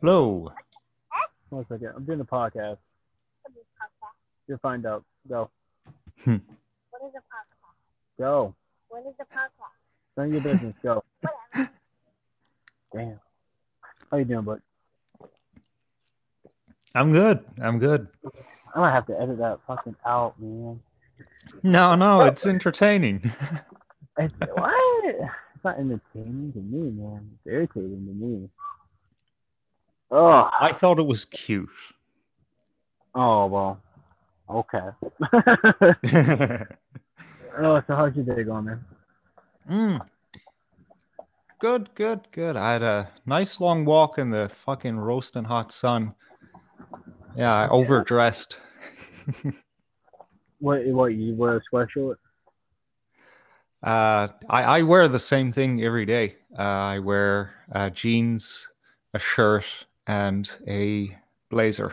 [0.00, 0.52] Hello.
[1.48, 1.92] One second.
[1.96, 2.78] I'm doing a podcast.
[4.46, 5.04] You'll find out.
[5.28, 5.50] Go.
[6.24, 6.36] Hmm.
[6.90, 8.18] What is a podcast?
[8.18, 8.54] Go.
[8.88, 10.16] What is a podcast?
[10.16, 10.74] None of your business.
[10.82, 11.02] Go.
[11.20, 11.70] Whatever.
[12.94, 13.20] Damn.
[14.10, 14.62] How you doing, bud?
[16.94, 17.44] I'm good.
[17.60, 18.06] I'm good.
[18.24, 20.80] I'm gonna have to edit that fucking out, man.
[21.62, 23.32] No, no, it's entertaining.
[24.20, 25.04] It's, what?
[25.04, 27.30] It's not entertaining to me, man.
[27.34, 28.48] It's irritating to me.
[30.10, 31.68] Oh, I thought it was cute.
[33.14, 33.80] oh well.
[34.50, 34.88] Okay.
[35.20, 36.66] mm.
[37.58, 38.80] oh, so how's your day going,
[39.66, 40.00] man?
[41.60, 42.56] Good, good, good.
[42.56, 46.14] I had a nice long walk in the fucking roasting hot sun.
[47.36, 48.56] Yeah, I overdressed.
[50.60, 50.84] What?
[50.86, 51.14] What?
[51.14, 52.16] You wear a sweatshirt?
[53.80, 56.34] Uh, I, I wear the same thing every day.
[56.58, 58.68] Uh, I wear uh, jeans,
[59.14, 59.64] a shirt,
[60.08, 61.16] and a
[61.50, 61.92] blazer,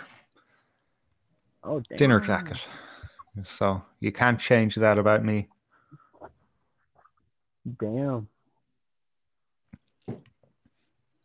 [1.64, 1.98] Oh, damn.
[1.98, 2.58] dinner jacket.
[3.44, 5.50] So you can't change that about me.
[7.80, 8.28] Damn.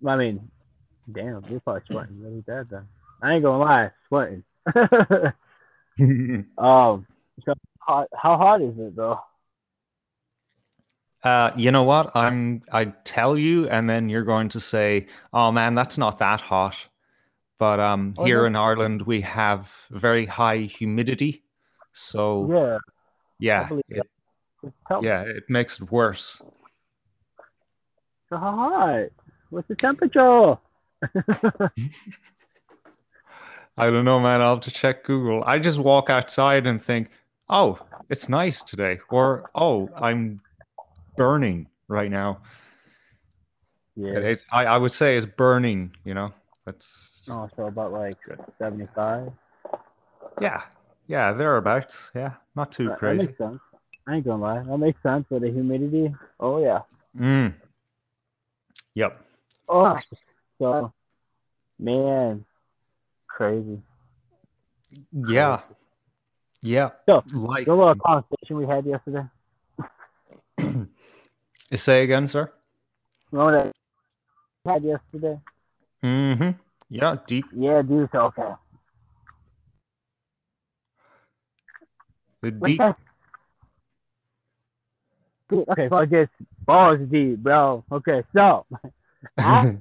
[0.06, 0.50] I mean,
[1.12, 2.88] damn, you're probably sweating really bad then.
[3.22, 4.42] I ain't gonna lie, sweating.
[6.58, 7.06] um,
[7.44, 9.20] so hot, how hot is it though?
[11.22, 12.10] Uh, you know what?
[12.16, 12.62] I'm.
[12.72, 16.76] I tell you, and then you're going to say, "Oh man, that's not that hot."
[17.58, 18.46] But um, Oh, here no.
[18.46, 21.42] in Ireland, we have very high humidity,
[21.92, 22.78] so Yeah,
[23.38, 24.06] yeah, it, that.
[24.64, 25.08] Just tell me.
[25.08, 26.40] yeah, it makes it worse.
[28.30, 29.08] So how hot?
[29.50, 30.56] What's the temperature?
[33.76, 34.40] I don't know, man.
[34.42, 35.42] I'll have to check Google.
[35.44, 37.10] I just walk outside and think,
[37.48, 40.40] "Oh, it's nice today," or "Oh, I'm
[41.20, 42.40] burning right now."
[43.96, 44.18] yeah.
[44.32, 45.94] It's, I I would say it's burning.
[46.04, 46.32] You know,
[46.64, 48.16] that's Oh, so about like
[48.58, 49.30] 75.
[50.40, 50.62] yeah,
[51.06, 52.10] yeah, thereabouts.
[52.14, 53.26] Yeah, not too That- That crazy.
[53.26, 53.58] makes sense.
[54.06, 54.62] I ain't gonna lie.
[54.62, 56.14] That makes sense with the humidity.
[56.40, 56.80] Oh yeah.
[57.18, 57.52] Mm.
[58.94, 59.12] Yep.
[59.68, 59.98] Oh,
[60.58, 60.92] so
[61.78, 62.44] man,
[63.28, 63.78] crazy.
[65.12, 65.60] Yeah.
[66.62, 66.90] Yeah.
[67.06, 69.26] So, Like The little conversation we had yesterday.
[71.76, 72.52] Say again, sir.
[73.30, 73.72] Remember that
[74.64, 75.38] we had yesterday?
[76.02, 76.50] Mm-hmm.
[76.88, 77.82] Yeah, deep Yeah.
[78.12, 78.52] So okay.
[82.42, 82.80] the deep
[85.52, 86.28] Okay, so I guess
[86.64, 87.84] balls deep, bro.
[87.90, 88.66] Okay, so
[89.38, 89.76] I-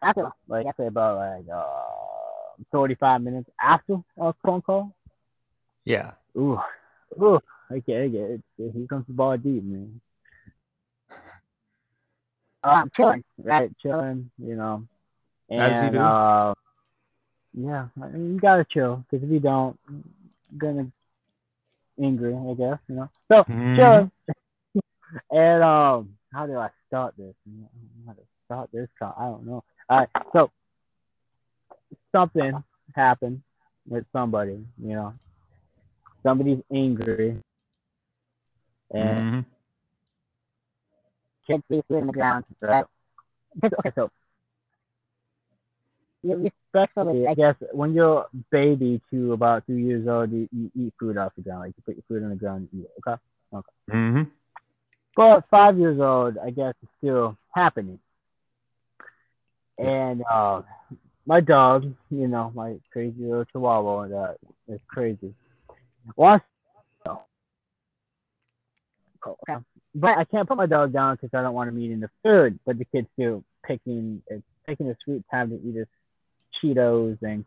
[0.00, 4.94] after like I say about like uh 45 minutes after our phone call.
[5.84, 6.12] Yeah.
[6.36, 6.60] Ooh,
[7.20, 8.42] ooh, okay, I get it.
[8.58, 10.00] Here comes the ball deep, man.
[12.62, 13.70] Um, chilling, right?
[13.80, 14.84] Chilling, you know.
[15.48, 15.98] And, As you do.
[16.00, 16.54] Uh,
[17.54, 20.90] yeah, I mean, you gotta chill because if you don't, you're gonna
[22.00, 23.08] angry, I guess, you know.
[23.30, 23.74] So Mhm.
[23.74, 24.10] chilling.
[25.30, 27.34] and um, how do I start this?
[27.46, 28.88] I don't know how to start this?
[28.98, 29.64] co- I don't know.
[29.88, 30.50] All right, so
[32.12, 32.62] something
[32.94, 33.42] happened
[33.88, 35.12] with somebody, you know.
[36.22, 37.38] Somebody's angry,
[38.92, 39.44] and Mhm.
[41.68, 42.84] these food in the ground, right?
[43.78, 44.10] Okay, so
[46.22, 50.70] you respectfully, I guess, when you're a baby to about two years old, you, you
[50.74, 52.86] eat food off the ground, like you put your food on the ground and eat
[52.86, 53.20] it, okay?
[53.54, 53.70] Okay.
[53.90, 54.30] Mhm.
[55.16, 57.98] But five years old, I guess, it's still happening.
[59.78, 60.62] And uh,
[61.26, 64.36] my dog, you know, my crazy little chihuahua, that
[64.68, 65.34] is crazy.
[66.16, 66.44] Wants
[69.26, 69.56] okay.
[69.94, 72.58] But I can't put my dog down because I don't want him eating the food.
[72.64, 75.86] But the kid's still picking, it's taking a sweet time to eat his
[76.62, 77.44] Cheetos and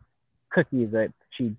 [0.50, 1.56] cookies that she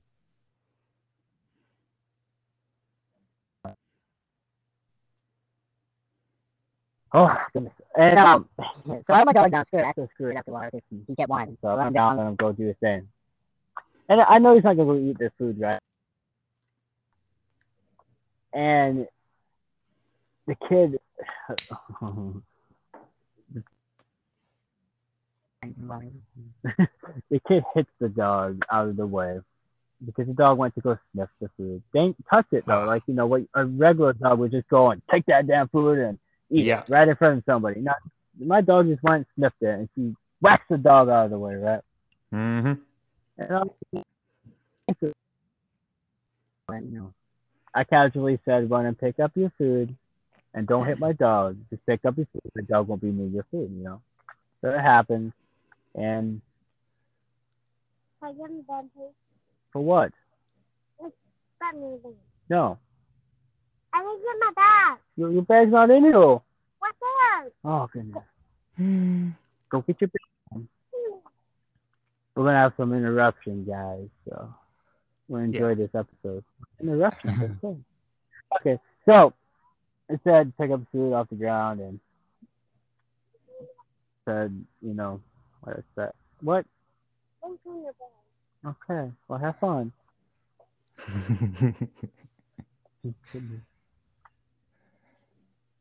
[7.15, 7.73] Oh goodness.
[7.95, 11.15] And um, so I let my dog downstairs after screwed after a while because he
[11.15, 11.57] kept whining.
[11.61, 13.07] So I let him down and go do his thing.
[14.09, 15.79] And I know he's not gonna go eat this food, right?
[18.51, 19.07] And
[20.47, 20.99] the kid
[27.29, 29.39] the kid hits the dog out of the way
[30.05, 31.81] because the dog went to go sniff the food.
[31.93, 35.01] Didn't touch it though, like you know what a regular dog would just go and
[35.09, 36.19] take that damn food and
[36.49, 36.81] eat Yeah.
[36.81, 37.79] it right in front of somebody.
[37.81, 37.95] Not
[38.37, 41.39] my dog just went and sniffed it and she whacks the dog out of the
[41.39, 41.81] way, right?
[42.33, 42.79] Mhm.
[43.37, 43.69] And I'm,
[45.01, 47.13] you know,
[47.73, 49.95] I casually said, "Run and pick up your food,
[50.53, 51.57] and don't hit my dog.
[51.69, 52.51] Just pick up your food.
[52.55, 54.01] The dog won't be near your food." You know.
[54.61, 55.33] So it happens.
[55.95, 56.41] And
[58.21, 59.15] I am dentist.
[59.71, 60.11] for what?
[61.59, 62.15] That movie.
[62.49, 62.77] No,
[63.93, 64.99] I didn't get my bag.
[65.15, 66.19] your, your bag's not in here.
[66.19, 67.51] What's there?
[67.63, 68.23] Oh goodness.
[69.69, 70.67] Go get your bag.
[72.35, 74.07] We're gonna have some interruption, guys.
[74.27, 74.53] So
[75.27, 76.43] we'll enjoy this episode.
[76.81, 77.59] Interruption.
[78.59, 79.33] okay, so
[80.09, 81.99] it said pick up food off the ground and
[84.25, 85.21] said, you know,
[85.61, 86.15] what is that?
[86.41, 86.65] What?
[87.41, 88.75] Don't turn your bag.
[88.89, 89.91] Okay, well have fun.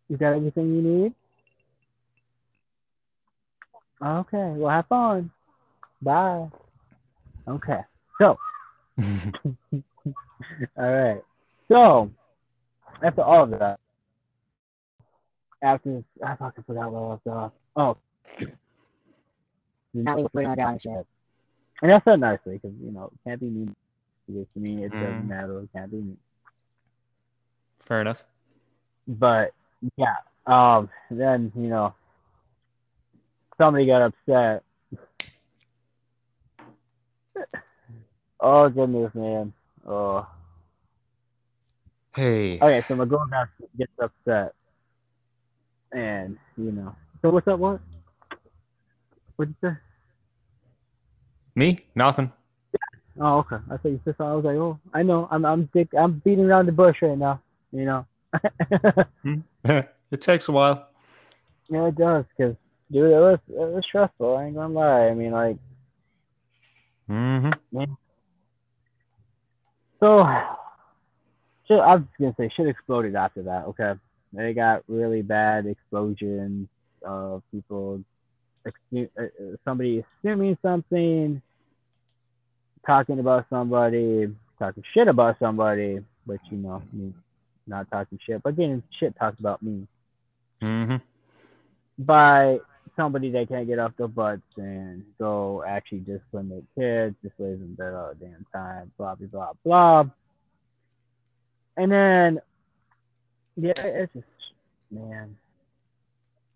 [0.09, 1.15] You got everything you need?
[4.05, 5.31] Okay, well have fun.
[6.03, 6.49] Bye.
[7.49, 7.81] Okay,
[8.19, 8.37] so
[8.99, 9.83] all
[10.77, 11.23] right.
[11.69, 12.11] So
[13.03, 13.81] after all of that,
[15.63, 17.53] after I fucking forgot where I left off.
[17.77, 17.97] Oh,
[19.95, 21.07] not leave food on the ground and shit.
[21.83, 23.75] And I said nicely because you know it can't be mean.
[24.27, 25.29] Because to me, it doesn't Mm.
[25.29, 25.61] matter.
[25.61, 26.19] It can't be mean.
[27.81, 28.23] Fair enough.
[29.09, 29.53] But
[29.97, 30.17] yeah,
[30.47, 31.95] um, then you know,
[33.59, 34.63] somebody got upset.
[38.41, 39.53] oh goodness, man.
[39.87, 40.27] Oh,
[42.15, 42.61] Hey.
[42.61, 42.85] okay.
[42.87, 44.55] So my girl got gets upset,
[45.93, 46.95] and you know.
[47.21, 47.59] So what's up?
[47.59, 47.81] What?
[49.37, 49.77] What'd you say?
[51.55, 51.81] Me?
[51.95, 52.33] Nothing.
[53.21, 53.57] Oh, okay.
[53.71, 54.27] I thought you said something.
[54.27, 55.29] I was like, oh, I know.
[55.31, 55.89] I'm I'm dick.
[55.99, 57.41] I'm beating around the bush right now.
[57.73, 58.07] You know.
[60.11, 60.89] it takes a while.
[61.69, 62.55] Yeah, it does, cause
[62.91, 64.37] dude, it was it was stressful.
[64.37, 65.09] I ain't gonna lie.
[65.09, 65.57] I mean, like,
[67.09, 67.51] hmm
[70.01, 70.25] so
[71.69, 71.79] shit.
[71.79, 73.67] I was gonna say shit exploded after that.
[73.67, 73.93] Okay,
[74.33, 76.69] they got really bad explosions
[77.05, 78.03] of people,
[78.67, 78.71] uh,
[79.01, 79.23] uh,
[79.65, 81.43] somebody assuming something,
[82.87, 87.13] talking about somebody, talking shit about somebody, but you know, me
[87.67, 89.87] not talking shit, but getting shit talked about me.
[90.61, 90.97] mm-hmm.
[91.99, 92.59] by
[92.97, 96.63] somebody that can't get off their butts and go actually discipline their
[97.09, 100.05] kids, just leave them there all the damn time, blah blah blah blah.
[101.77, 102.41] And then
[103.57, 104.27] yeah, it's just
[104.91, 105.37] man.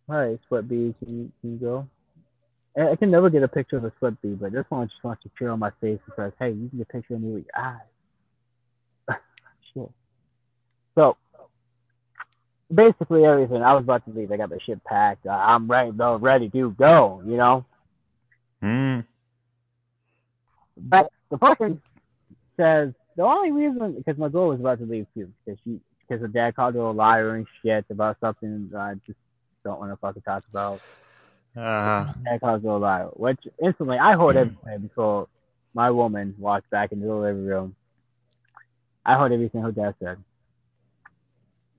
[0.09, 1.89] All right, split B, can you can you go?
[2.77, 5.03] I I can never get a picture of a sweat bee, but this one just
[5.03, 7.23] wants to cheer on my face and says, "Hey, you can get a picture of
[7.23, 9.19] me with your eyes."
[9.75, 9.91] Shit.
[10.95, 11.17] So
[12.75, 13.63] basically everything.
[13.63, 14.33] I was about to leave.
[14.33, 15.27] I got my shit packed.
[15.27, 17.23] I'm ready, though, ready to go.
[17.25, 17.65] You know.
[18.63, 19.05] Mm.
[20.77, 21.81] But the person
[22.57, 26.21] says the only reason because my girl was about to leave too because she because
[26.21, 29.19] her dad called her a liar and shit about something that I just
[29.65, 30.81] don't want to fucking talk about.
[31.57, 35.27] Uh, Dad calls her a liar, which instantly I heard everything before
[35.75, 37.75] my woman walked back into the living room.
[39.05, 40.19] I heard everything her dad said.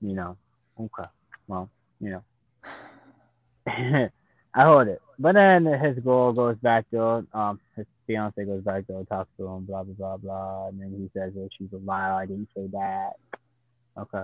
[0.02, 0.38] You know,
[0.80, 1.10] okay,
[1.48, 1.70] well,
[2.00, 2.24] you know.
[4.58, 5.02] I heard it.
[5.20, 9.04] But then his girl goes back to her, um, his fiance goes back to her,
[9.04, 10.68] talks to him, blah, blah, blah, blah.
[10.70, 12.14] And then he says, well, she's a liar.
[12.14, 13.14] I didn't say that.
[13.98, 14.24] Okay.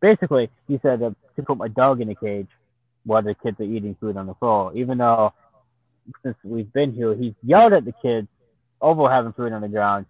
[0.00, 2.48] Basically, he said uh, to put my dog in a cage
[3.04, 5.32] while the kids are eating food on the floor, even though
[6.22, 8.28] since we've been here, he's yelled at the kids
[8.80, 10.06] over having food on the ground,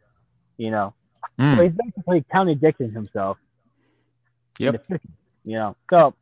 [0.56, 0.94] you know.
[1.38, 1.62] So mm.
[1.64, 3.38] he's basically contradicting himself.
[4.58, 4.86] Yep.
[4.88, 5.00] the
[5.44, 6.14] You know, so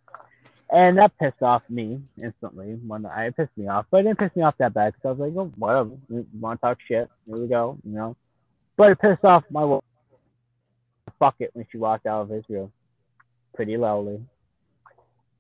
[0.73, 2.79] and that pissed off me instantly.
[2.87, 5.05] When I it pissed me off, but it didn't piss me off that bad because
[5.05, 5.91] I was like, oh, whatever.
[6.41, 7.11] Want to talk shit?
[7.27, 7.79] Here we go.
[7.85, 8.17] You know,
[8.77, 9.83] but it pissed off my wife.
[11.19, 12.73] Fuck it when she walked out of his room,
[13.55, 14.21] pretty loudly.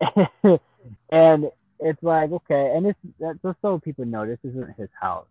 [1.11, 1.51] and
[1.81, 5.27] it's like okay, and it's that, just so people know, this isn't his house.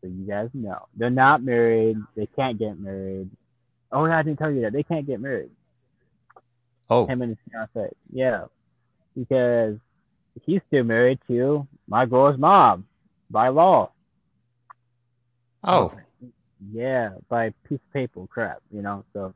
[0.00, 1.96] So you guys know they're not married.
[2.16, 3.30] They can't get married.
[3.90, 5.50] Oh, yeah, I didn't tell you that they can't get married
[6.90, 7.06] Oh.
[7.06, 7.94] him and his fiance.
[8.12, 8.44] Yeah,
[9.16, 9.76] because
[10.42, 12.86] he's still married to my girl's mom
[13.30, 13.90] by law.
[15.62, 15.92] Oh.
[16.72, 19.04] Yeah, by piece of paper crap, you know.
[19.12, 19.34] So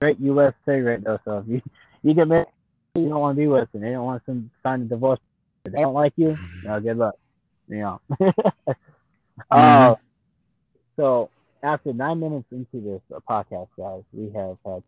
[0.00, 0.54] great U.S.
[0.66, 1.18] right though.
[1.24, 1.62] So if you
[2.02, 2.46] you get married,
[2.94, 3.82] you don't want to be with them.
[3.82, 5.20] They don't want to sign a divorce.
[5.64, 7.14] If they don't like you, no, good luck.
[7.68, 8.00] You know.
[9.50, 9.94] uh,
[10.96, 11.30] so
[11.62, 14.82] after nine minutes into this uh, podcast, guys, we have had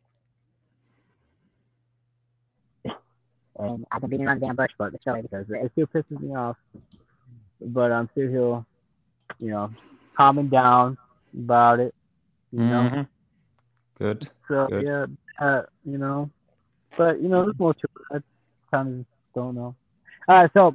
[3.59, 6.21] and I've been beating around the damn bush about the show because it still pisses
[6.21, 6.57] me off.
[7.61, 8.65] But I'm still here,
[9.39, 9.71] you know,
[10.17, 10.99] calming down
[11.37, 11.95] about it.
[12.53, 13.09] You know, Mhm.
[13.99, 14.31] Good.
[14.49, 14.85] so good.
[14.85, 15.07] yeah,
[15.39, 16.31] uh, you know,
[16.97, 18.23] but you know, there's more to it.
[18.71, 19.75] I kind of don't know.
[20.29, 20.75] All right, so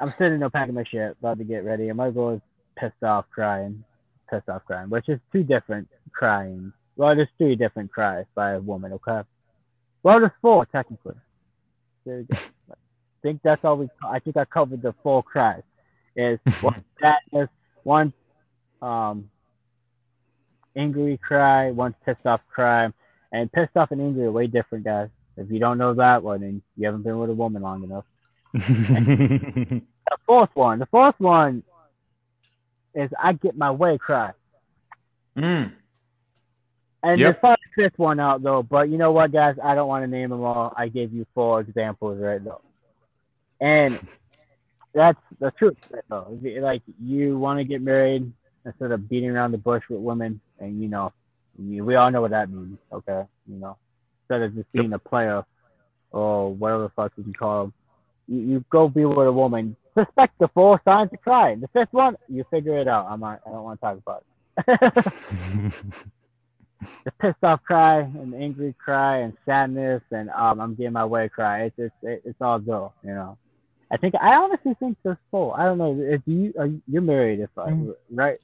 [0.00, 2.40] I'm sitting there packing my shit, about to get ready, and my girl is
[2.76, 3.84] pissed off, crying,
[4.28, 6.72] pissed off, crying, which is two different crying.
[6.96, 8.92] Well, there's three different cries by a woman.
[8.92, 9.22] Okay.
[10.02, 11.14] Well, there's four technically.
[12.04, 12.38] There you go.
[12.70, 12.74] I
[13.22, 13.88] think that's all we.
[14.06, 15.62] I think I covered the four cries.
[16.16, 17.48] Is one sadness,
[17.84, 18.12] one
[18.84, 19.30] um
[20.76, 22.88] angry cry, one pissed off cry,
[23.32, 25.08] and pissed off and angry are way different, guys.
[25.36, 28.04] If you don't know that, one, then you haven't been with a woman long enough.
[30.10, 31.62] The fourth one, the fourth one
[32.94, 34.32] is I get my way cry.
[35.36, 35.72] Mm.
[37.02, 37.26] And Yep.
[37.26, 39.56] there's probably a fifth one out though, but you know what, guys?
[39.62, 40.74] I don't want to name them all.
[40.76, 42.60] I gave you four examples right though,
[43.60, 43.98] and
[44.92, 45.78] that's the truth.
[45.90, 46.38] Right, though.
[46.60, 48.30] Like you want to get married
[48.66, 51.12] instead of beating around the bush with women, and you know,
[51.58, 52.78] we all know what that means.
[52.92, 53.76] Okay, you know,
[54.22, 55.44] instead of just being a player
[56.12, 57.74] or whatever the fuck you can call them,
[58.28, 59.76] you, you go be with a woman.
[59.98, 61.60] Suspect the four signs of crying.
[61.60, 63.06] The fifth one, you figure it out.
[63.08, 64.24] I'm not, I don't want to talk about
[64.68, 65.04] it.
[67.04, 71.04] the pissed off cry and the angry cry and sadness and um I'm getting my
[71.04, 71.64] way cry.
[71.64, 73.38] It's it's it- it's all go, you know.
[73.90, 75.58] I think I honestly think there's four.
[75.58, 75.96] I don't know.
[76.00, 77.94] If you are you- you're married, if I Mm.
[78.12, 78.38] right?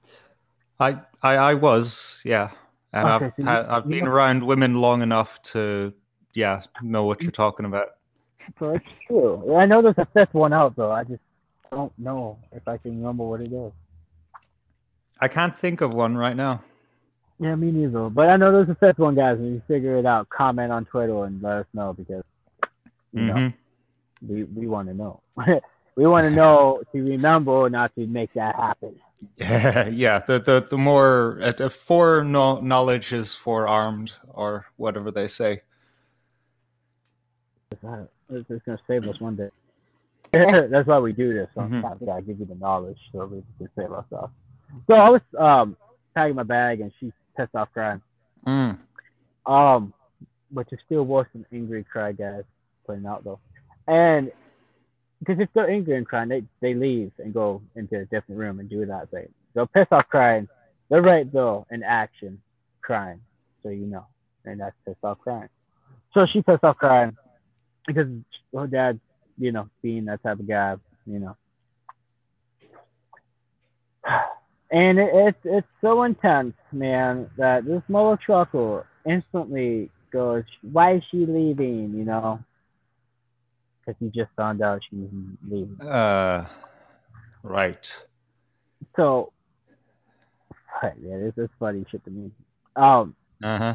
[0.78, 2.50] I, I I was, yeah.
[2.92, 5.92] And Okay, I've so you- had, I've you been know- around women long enough to
[6.34, 7.88] yeah, know what you're talking about.
[8.58, 9.56] So it's true.
[9.56, 10.90] I know there's a fifth one out though.
[10.92, 11.22] I just
[11.70, 13.72] don't know if I can remember what it is.
[15.20, 16.62] I can't think of one right now.
[17.38, 18.08] Yeah, me neither.
[18.10, 19.38] But I know there's a fifth one, guys.
[19.38, 22.22] When you figure it out, comment on Twitter and let us know because
[23.12, 23.54] you know Mhm.
[24.26, 25.20] We we want to know.
[25.96, 28.96] we want to know to remember, not to make that happen.
[29.36, 30.18] Yeah, yeah.
[30.20, 35.62] The the the more uh, fore no, knowledge is forearmed, or whatever they say.
[37.82, 39.50] It's, it's gonna save us one day.
[40.32, 41.48] That's why we do this.
[41.54, 44.32] Sometimes I give you the knowledge so we can save ourselves.
[44.86, 45.76] So I was um
[46.14, 48.00] packing my bag and she's pissed off crying.
[48.46, 48.78] Mm.
[49.46, 49.92] Um,
[50.52, 52.44] which is still worse than angry cry, guys.
[52.86, 53.40] Putting out though,
[53.88, 54.30] and
[55.20, 58.58] because if they're angry and crying, they they leave and go into a different room
[58.58, 59.28] and do that thing.
[59.54, 60.48] So pissed off crying,
[60.88, 62.40] they're right though in action,
[62.82, 63.20] crying.
[63.62, 64.06] So you know,
[64.44, 65.48] and that's pissed off crying.
[66.14, 67.16] So she pissed off crying
[67.86, 68.08] because
[68.54, 68.98] her dad,
[69.38, 71.36] you know, being that type of guy, you know.
[74.72, 81.02] And it, it's it's so intense, man, that this mother trucker instantly goes, "Why is
[81.10, 82.38] she leaving?" You know,
[83.90, 85.08] because he just found out she's
[85.48, 85.80] leaving.
[85.80, 86.46] Uh,
[87.42, 87.98] right.
[88.96, 89.32] So,
[90.82, 92.30] yeah, this is funny shit to me.
[92.76, 93.74] Um, Uh huh.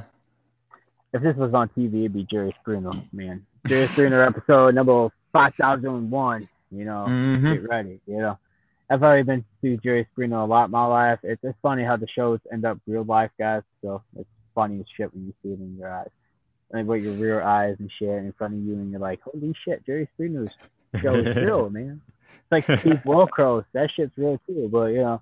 [1.14, 3.46] if this was on TV, it'd be Jerry Springer, man.
[3.68, 6.48] Jerry Springer episode number five thousand one.
[6.72, 8.00] You know, hmm get ready.
[8.08, 8.40] You know,
[8.90, 11.20] I've already been to Jerry Springer a lot in my life.
[11.24, 13.62] It's it's funny how the shows end up real life, guys.
[13.82, 16.10] So it's funny as shit when you see it in your eyes,
[16.76, 19.54] like with your rear eyes and shit in front of you, and you're like, holy
[19.64, 20.52] shit, Jerry Springer's
[21.02, 22.02] show is real, man.
[22.52, 23.66] It's like Steve Wilkos.
[23.74, 24.70] That shit's real too.
[24.72, 25.22] But you know,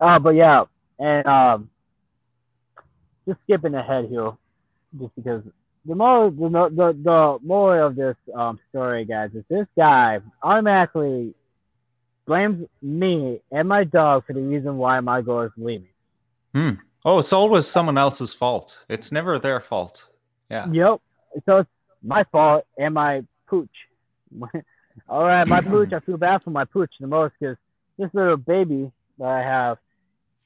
[0.00, 0.64] uh, but yeah,
[0.98, 1.70] and um,
[3.26, 4.32] just skipping ahead here,
[4.98, 5.42] just because
[5.84, 11.34] the more the the, the more of this um story, guys, is this guy automatically
[12.26, 15.88] blames me and my dog for the reason why my girl is leaving.
[16.54, 16.70] Hmm.
[17.04, 18.84] Oh, it's always someone else's fault.
[18.88, 20.06] It's never their fault.
[20.50, 20.66] Yeah.
[20.70, 21.00] Yep.
[21.44, 21.70] So it's
[22.02, 23.68] my fault and my pooch.
[25.08, 25.92] All right, my pooch.
[25.92, 27.56] I feel bad for my pooch the most because
[27.98, 29.78] this little baby that I have,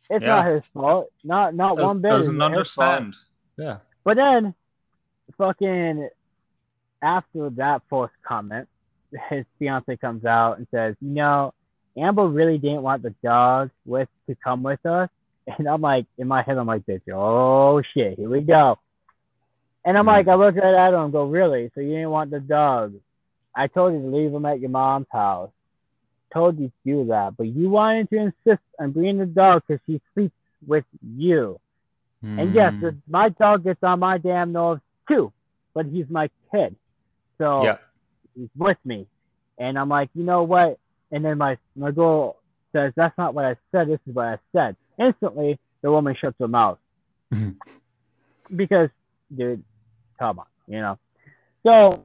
[0.09, 0.28] it's Yeah.
[0.42, 1.11] not his fault.
[1.23, 2.09] Not not Does, one bit.
[2.11, 2.88] doesn't it his fault.
[2.88, 3.14] understand.
[3.57, 3.76] Yeah.
[4.04, 4.54] But then,
[5.38, 6.09] fucking,
[7.02, 8.69] after that first comment,
[9.30, 11.54] his fiance comes out and says, "You know,
[11.97, 15.09] Amber really didn't want the dog with to come with us."
[15.59, 18.78] And I'm like, in my head, I'm like, "Bitch, oh shit, here we go."
[19.85, 20.09] And I'm Hmm.
[20.09, 21.71] like, I look right at him and go, "Really?
[21.75, 22.95] So you didn't want the dog?
[23.57, 25.51] I told you to leave him at your mom's house.
[26.33, 29.83] Told you to do that, but you wanted to insist on bringing the dog because
[29.87, 30.35] she sleeps
[30.67, 31.59] with you."
[32.37, 32.81] And yes, Mm.
[32.81, 35.33] the, my dog gets on my damn nerves too,
[35.75, 36.77] but he's my kid.
[37.39, 37.77] So Yeah.
[38.35, 39.07] he's with me.
[39.59, 40.79] And I'm like, you know what?
[41.11, 42.37] And then my, my girl
[42.73, 43.89] says, that's not what I said.
[43.89, 44.77] This is what I said.
[44.99, 46.79] Instantly, the woman shuts her mouth.
[48.55, 48.91] Because,
[49.35, 49.63] dude,
[50.21, 50.99] come on, you know.
[51.67, 52.05] So,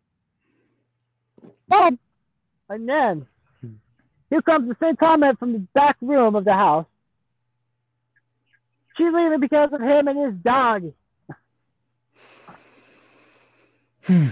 [1.67, 1.99] then,
[2.69, 3.27] and then,
[4.29, 6.87] here comes the same comment from the back room of the house.
[8.97, 10.93] She's leaving because of him and his dog.
[14.07, 14.31] it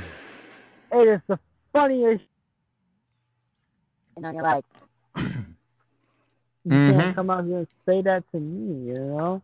[0.92, 1.38] is the
[1.74, 2.24] funniest.
[4.16, 4.66] And you're like,
[5.18, 6.88] you Mhm.
[6.88, 9.42] can't come out here and say that to me, you know?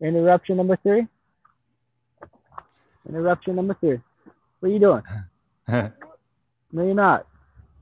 [0.00, 1.08] Interruption number three.
[3.08, 4.00] Interruption number three.
[4.60, 5.02] What are you doing?
[6.72, 7.26] No, you're not.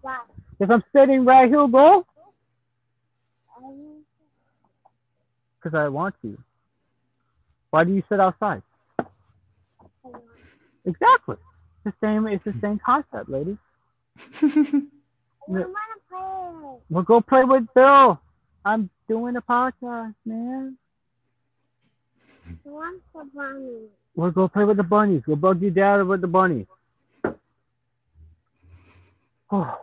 [0.03, 0.19] Why?
[0.59, 2.05] Because I'm sitting right here, bro.
[3.57, 4.03] Um,
[5.63, 6.37] Because I want to.
[7.71, 8.63] Why do you sit outside?
[10.85, 11.37] Exactly.
[11.87, 12.27] It's the same.
[12.27, 13.57] It's the same concept, lady.
[14.43, 14.47] I
[15.49, 15.69] want to
[16.11, 16.79] play.
[16.91, 18.21] Well, go play with Bill.
[18.65, 20.77] I'm doing a podcast, man.
[22.65, 23.87] Want the bunny.
[24.15, 25.23] We'll go play with the bunnies.
[25.27, 26.67] We'll bug you down with the bunnies.
[29.51, 29.79] Oh.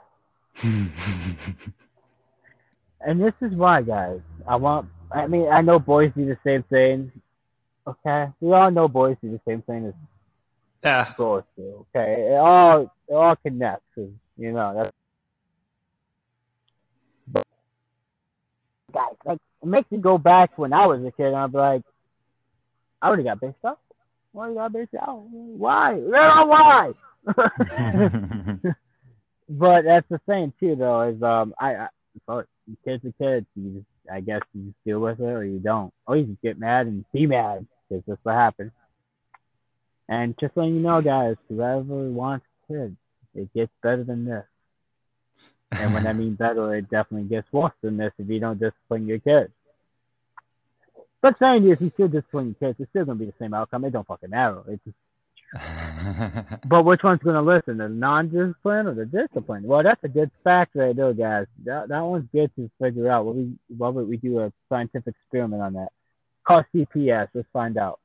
[3.02, 4.20] And this is why, guys.
[4.48, 4.90] I want.
[5.12, 7.12] I mean, I know boys do the same thing.
[7.88, 9.94] Okay, we all know boys do the same thing as
[10.84, 11.14] yeah.
[11.18, 11.86] girls do.
[11.96, 13.86] Okay, it all it all connects.
[13.96, 14.92] You know that's.
[17.28, 17.46] But
[18.94, 21.28] guys, like it makes me go back when I was a kid.
[21.28, 21.84] and I'm like,
[23.02, 23.80] I already got based out.
[24.36, 25.26] I already got based out.
[25.30, 25.94] Why?
[25.94, 26.92] Why?
[29.50, 31.02] but that's the thing too, though.
[31.10, 31.88] Is um, I,
[32.28, 32.44] I
[32.86, 33.46] kids are kids.
[33.56, 36.42] You just, I guess you just deal with it or you don't, or you just
[36.42, 38.72] get mad and be mad because that's what happens.
[40.08, 42.96] And just letting you know, guys, whoever wants kids,
[43.36, 44.46] it gets better than this.
[45.72, 49.08] And when I mean better, it definitely gets worse than this if you don't discipline
[49.08, 49.52] your kids.
[51.22, 52.80] But saying is, you still discipline your kids.
[52.80, 53.86] It's still gonna be the same outcome.
[53.86, 54.62] It don't fucking matter.
[54.68, 54.96] It's just
[56.68, 59.66] but which one's going to listen, the non-disciplined or the disciplined?
[59.66, 61.48] Well, that's a good fact right there, guys.
[61.66, 63.26] That, that one's good to figure out.
[63.26, 65.90] What we what would we do a scientific experiment on that?
[66.48, 67.30] Call CPS.
[67.34, 68.00] Let's find out.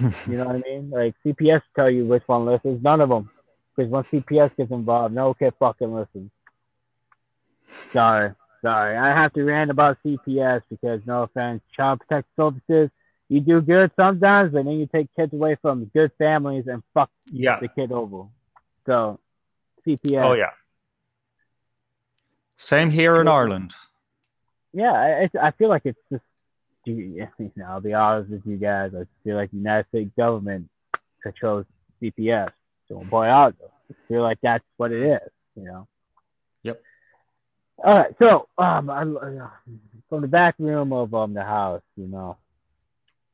[0.00, 0.90] You know what I mean?
[0.90, 2.82] Like CPS tell you which one listens.
[2.82, 3.30] None of them,
[3.74, 6.30] because once CPS gets involved, no kid fucking listens.
[7.92, 8.32] Sorry,
[8.66, 8.96] sorry.
[8.96, 12.90] I have to rant about CPS because no offense, child protective services.
[13.28, 17.10] You do good sometimes, but then you take kids away from good families and fuck
[17.30, 17.58] yeah.
[17.60, 18.24] the kid over.
[18.86, 19.18] So,
[19.86, 20.24] CPS.
[20.24, 20.50] Oh yeah.
[22.56, 23.74] Same here in Ireland.
[24.72, 26.22] Yeah, I, I- I feel like it's just.
[26.84, 28.92] You know, I'll be honest with you guys.
[28.94, 30.68] I feel like the United States government
[31.20, 31.66] controls
[32.00, 32.50] CPS.
[32.88, 33.50] So, boy, I
[34.06, 35.30] feel like that's what it is.
[35.56, 35.88] You know.
[36.62, 36.80] Yep.
[37.84, 38.14] All right.
[38.18, 39.02] So, um, I,
[40.08, 42.36] from the back room of um the house, you know,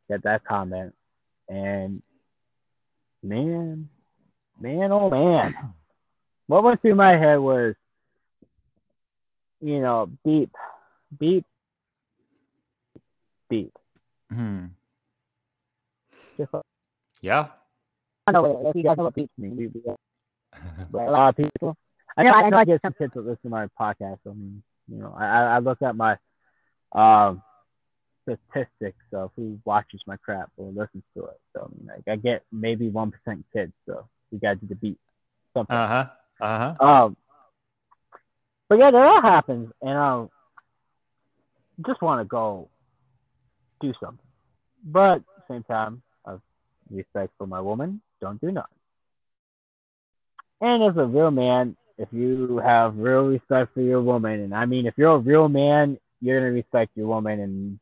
[0.08, 0.94] get that comment,
[1.48, 2.02] and
[3.22, 3.88] man,
[4.60, 5.54] man, oh man,
[6.46, 7.74] what went through my head was,
[9.60, 10.50] you know, beep,
[11.18, 11.44] beep,
[13.48, 13.72] beep.
[14.30, 14.66] Hmm.
[16.38, 16.62] Just like,
[17.20, 17.48] Yeah.
[18.26, 19.56] I know if you guys know what beeps mean.
[19.56, 19.82] We- we-
[20.90, 21.76] but a lot of people.
[22.16, 24.18] I know, I know I get some kids that listen to my podcast.
[24.26, 26.16] I mean, you know, I, I I look at my
[26.92, 27.42] um
[28.22, 31.40] statistics of who watches my crap or listens to it.
[31.54, 33.72] So I mean, like I get maybe one percent kids.
[33.86, 34.98] So we got to beat.
[35.54, 35.76] Something.
[35.76, 36.44] Uh huh.
[36.44, 36.86] Uh huh.
[36.86, 37.16] Um,
[38.68, 40.30] but yeah, that all happens, and um,
[41.86, 42.68] just want to go
[43.80, 44.24] do something.
[44.84, 46.36] But at the same time, I
[46.90, 48.00] respect for my woman.
[48.20, 48.76] Don't do nothing.
[50.60, 54.64] And as a real man, if you have real respect for your woman, and I
[54.66, 57.78] mean, if you're a real man, you're gonna respect your woman and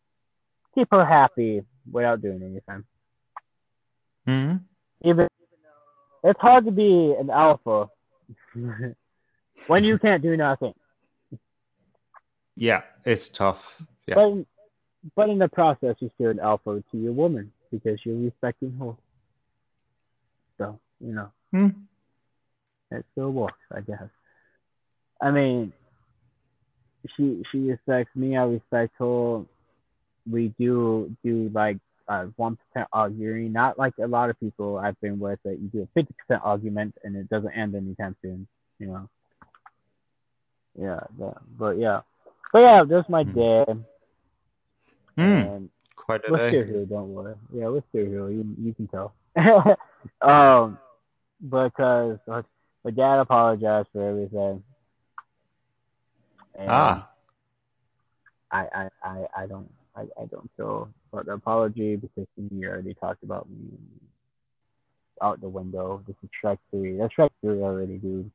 [0.74, 2.84] keep her happy without doing anything.
[4.26, 4.56] hmm
[5.04, 5.26] Even
[6.22, 7.88] it's hard to be an alpha
[9.66, 10.74] when you can't do nothing.
[12.56, 13.80] Yeah, it's tough.
[14.06, 14.16] Yeah.
[14.16, 14.44] But
[15.16, 18.94] but in the process, you're still an alpha to your woman because you're respecting her.
[20.58, 21.68] So you know, Hmm.
[22.90, 24.08] It still works, I guess.
[25.22, 25.72] I mean,
[27.16, 28.36] she she respects me.
[28.36, 29.42] I respect her.
[30.30, 35.00] We do do like uh one percent arguing, not like a lot of people I've
[35.00, 38.46] been with that you do a fifty percent argument and it doesn't end anytime soon.
[38.78, 39.08] You know.
[40.80, 42.00] Yeah, but, but yeah,
[42.52, 43.32] but yeah, that's my Hmm.
[43.32, 43.64] day.
[45.16, 45.22] Hmm.
[45.22, 46.68] And Quite a we're still day.
[46.72, 47.34] here, don't worry.
[47.52, 48.30] Yeah, we're still here.
[48.30, 49.12] You, you can tell.
[50.22, 50.78] um,
[51.42, 52.42] because uh,
[52.84, 54.62] my dad apologized for everything.
[56.58, 57.08] And Ah.
[58.50, 62.94] I, I, I, I don't, I, I don't feel about the apology because he already
[62.94, 63.78] talked about me
[65.22, 66.02] out the window.
[66.06, 66.96] This is Shrek three.
[66.96, 68.30] That's Shrek three already, dude.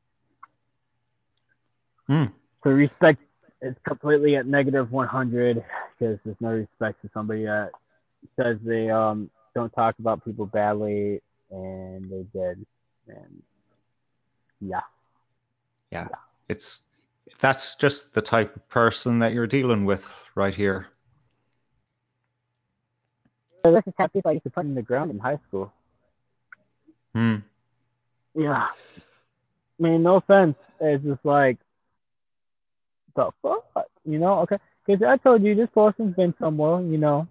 [2.07, 2.25] Hmm.
[2.63, 3.21] So respect
[3.61, 5.63] is completely at negative 100
[5.97, 7.71] because there's no respect to somebody that
[8.39, 12.65] says they um don't talk about people badly and they did
[13.07, 13.41] and
[14.61, 14.81] yeah
[15.91, 16.07] Yeah.
[16.49, 16.83] It's
[17.39, 20.87] that's just the type of person that you're dealing with right here.
[23.65, 25.73] So this is how people I used to put in the ground in high school.
[27.13, 27.37] Hmm.
[28.35, 28.67] Yeah.
[28.67, 28.71] I
[29.79, 30.55] mean, no offense.
[30.79, 31.57] It's just like,
[33.15, 33.65] the fuck?
[34.05, 34.39] You know?
[34.41, 34.57] Okay.
[34.85, 37.27] Because I told you this person's been somewhere, you know.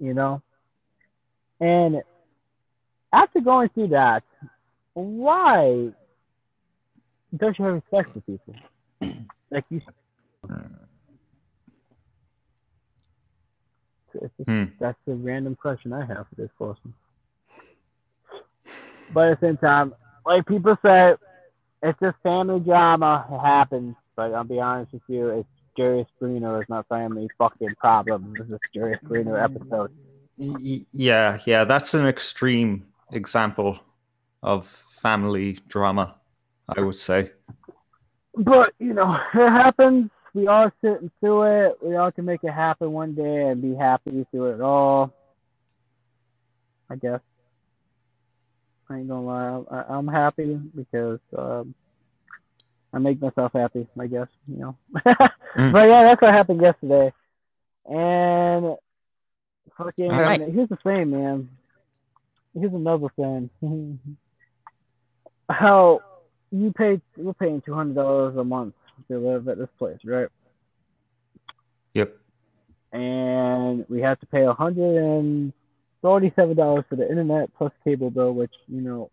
[0.00, 0.40] You know?
[1.60, 2.02] And
[3.12, 4.22] after going through that,
[4.94, 5.90] why
[7.36, 8.54] don't you have respect for people?
[9.50, 9.90] Like you just,
[14.46, 14.64] Hmm.
[14.80, 16.94] that's the random question I have for this person.
[19.10, 21.14] But at the same time, like people say,
[21.82, 23.26] it's just family drama.
[23.30, 23.94] It happens.
[24.16, 28.34] But I'll be honest with you, it's Jerry Springer is not family fucking problem.
[28.38, 29.90] This is Jerry Springer episode.
[30.36, 33.80] Yeah, yeah, that's an extreme example
[34.42, 36.16] of family drama,
[36.68, 37.30] I would say.
[38.36, 40.10] But you know, it happens.
[40.34, 41.78] We all sitting through it.
[41.82, 45.12] We all can make it happen one day and be happy through it all.
[46.88, 47.20] I guess.
[48.88, 49.62] I ain't gonna lie.
[49.70, 51.74] I, I'm happy because um,
[52.92, 53.86] I make myself happy.
[53.98, 54.76] I guess you know.
[55.54, 57.12] But yeah, that's what happened yesterday.
[57.84, 58.76] And
[59.76, 60.40] fucking, Alright.
[60.40, 61.50] here's the thing, man.
[62.58, 63.50] Here's another thing.
[65.52, 66.00] How
[66.50, 67.00] you pay?
[67.16, 68.74] We're paying two hundred dollars a month
[69.08, 70.28] to live at this place, right?
[71.94, 72.16] Yep.
[72.92, 75.52] And we have to pay a hundred and
[76.00, 79.10] forty-seven dollars for the internet plus cable bill, which you know.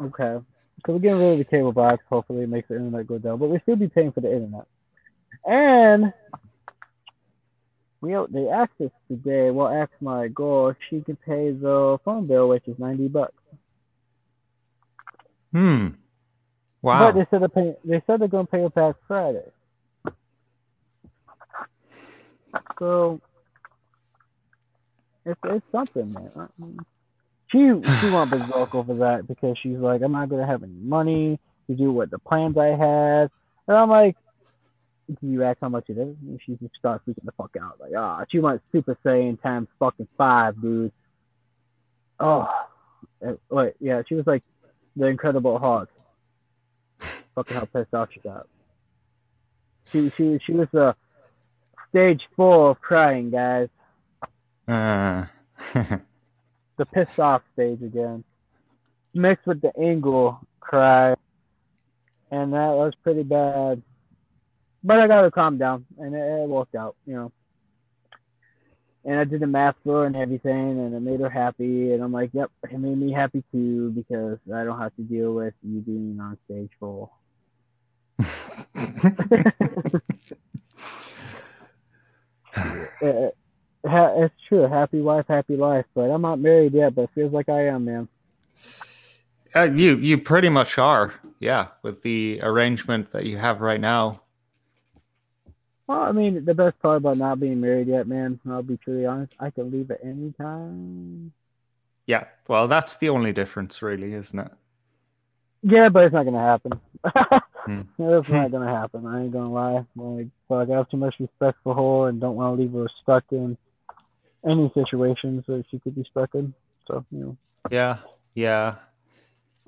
[0.00, 0.42] Okay,
[0.86, 2.02] so we're getting rid of the cable box.
[2.08, 4.66] Hopefully, it makes the internet go down, but we still be paying for the internet.
[5.44, 6.12] And
[8.00, 9.50] we they asked us today.
[9.50, 13.34] Well, asked my girl if she can pay the phone bill, which is ninety bucks.
[15.52, 15.88] Hmm.
[16.92, 17.26] But they Wow.
[17.30, 19.44] said they're paying, they said they're gonna pay it back Friday.
[22.78, 23.20] So
[25.24, 26.78] it's it's something, man.
[27.48, 27.58] She
[28.00, 31.76] she went berserk over that because she's like, I'm not gonna have any money to
[31.76, 33.30] do what the plans I had,
[33.68, 34.16] and I'm like,
[35.20, 36.16] do you ask how much it is?
[36.26, 39.68] And she just starts freaking the fuck out, like, ah, she went Super Saiyan times
[39.78, 40.92] fucking five, dude.
[42.18, 42.48] Oh,
[43.50, 44.42] wait, yeah, she was like
[44.96, 45.88] the Incredible Hulk.
[47.34, 48.46] Fucking how pissed off she got.
[49.90, 50.92] She she she was uh,
[51.90, 53.68] stage four of crying, guys.
[54.68, 55.26] Uh,
[56.80, 58.24] The pissed off stage again,
[59.12, 61.14] mixed with the angle cry,
[62.30, 63.82] and that was pretty bad.
[64.82, 67.32] But I got her calm down, and it, it worked out, you know.
[69.04, 71.92] And I did the math for her and everything, and it made her happy.
[71.92, 75.32] And I'm like, yep, it made me happy too because I don't have to deal
[75.34, 76.70] with you being on stage
[83.00, 83.36] it,
[83.84, 84.68] it's true.
[84.68, 85.86] Happy wife, happy life.
[85.94, 88.08] But I'm not married yet, but it feels like I am, man.
[89.54, 94.20] uh, you you pretty much are, yeah, with the arrangement that you have right now.
[95.90, 99.06] Well, I mean, the best part about not being married yet, man, I'll be truly
[99.06, 101.32] honest, I can leave at any time.
[102.06, 104.52] Yeah, well, that's the only difference, really, isn't it?
[105.62, 106.80] Yeah, but it's not gonna happen.
[107.02, 107.80] Hmm.
[107.98, 109.04] It's not gonna happen.
[109.04, 109.84] I ain't gonna lie.
[109.96, 112.86] Like, fuck, I have too much respect for her and don't want to leave her
[113.02, 113.58] stuck in
[114.48, 116.54] any situations that she could be stuck in.
[116.86, 117.36] So, you know.
[117.68, 117.96] Yeah,
[118.34, 118.76] yeah,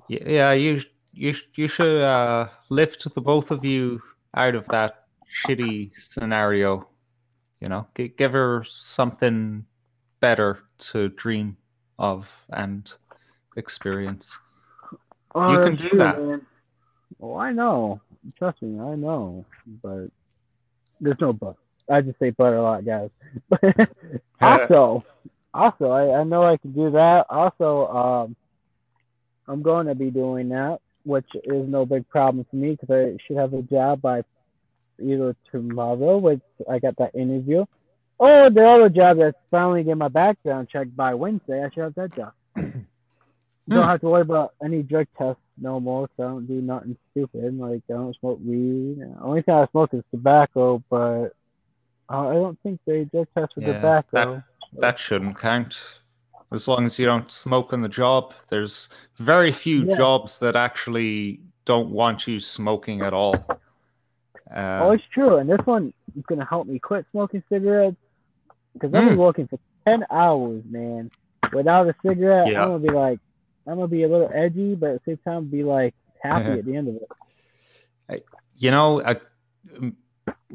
[0.07, 0.53] yeah.
[0.53, 4.01] You you you should uh, lift the both of you
[4.33, 5.02] out of that
[5.33, 6.87] shitty scenario.
[7.59, 9.65] You know, G- give her something
[10.19, 11.57] better to dream
[11.97, 12.91] of and
[13.55, 14.37] experience.
[15.35, 16.19] Oh, you can do true, that.
[16.19, 16.45] Man.
[17.21, 18.01] Oh, I know.
[18.37, 19.45] Trust me, I know.
[19.81, 20.09] But
[20.99, 21.55] there's no but.
[21.89, 23.09] I just say but a lot, guys.
[24.41, 25.03] also,
[25.53, 27.25] also, I, I know I can do that.
[27.29, 28.35] Also, um,
[29.47, 33.17] I'm going to be doing that, which is no big problem for me because I
[33.25, 34.23] should have a job by
[35.01, 37.65] either tomorrow, which I got that interview,
[38.17, 41.63] or the other job that's finally getting my background checked by Wednesday.
[41.63, 42.33] I should have that job.
[43.69, 46.09] Don't have to worry about any drug tests no more.
[46.17, 47.57] So I don't do nothing stupid.
[47.57, 48.99] Like I don't smoke weed.
[48.99, 51.31] The only thing I smoke is tobacco, but
[52.09, 54.43] uh, I don't think they drug test for Yeah, tobacco.
[54.79, 55.79] That shouldn't count.
[56.51, 59.95] As long as you don't smoke on the job, there's very few Yeah.
[59.95, 63.35] jobs that actually don't want you smoking at all.
[64.53, 65.37] Oh, Uh, it's true.
[65.37, 67.97] And this one is gonna help me quit smoking cigarettes
[68.73, 69.17] because I've been Mm.
[69.17, 71.11] working for ten hours, man,
[71.51, 72.47] without a cigarette.
[72.47, 72.63] Yeah.
[72.63, 73.19] I'm gonna be like,
[73.67, 76.57] I'm gonna be a little edgy, but at the same time, be like happy Uh-huh.
[76.59, 77.09] at the end of it.
[78.55, 79.15] you know, uh,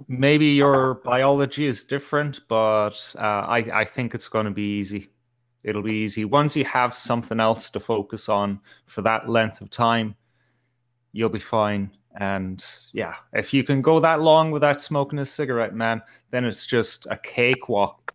[0.07, 5.11] maybe your biology is different, but uh, I, I think it's going to be easy.
[5.65, 6.25] It'll be easy.
[6.25, 10.15] Once you have something else to focus on for that length of time,
[11.13, 11.91] you'll be fine.
[12.19, 16.03] And yeah, if you can go that long without smoking a cigarette, man,
[16.33, 18.13] then it's just a cakewalk.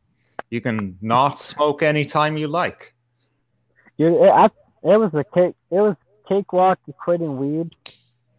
[0.50, 2.94] You can not smoke anytime you like.
[3.98, 4.46] Dude, it, I,
[4.84, 5.56] it was a cake.
[5.72, 5.96] It was
[6.28, 7.74] cakewalk quitting weed,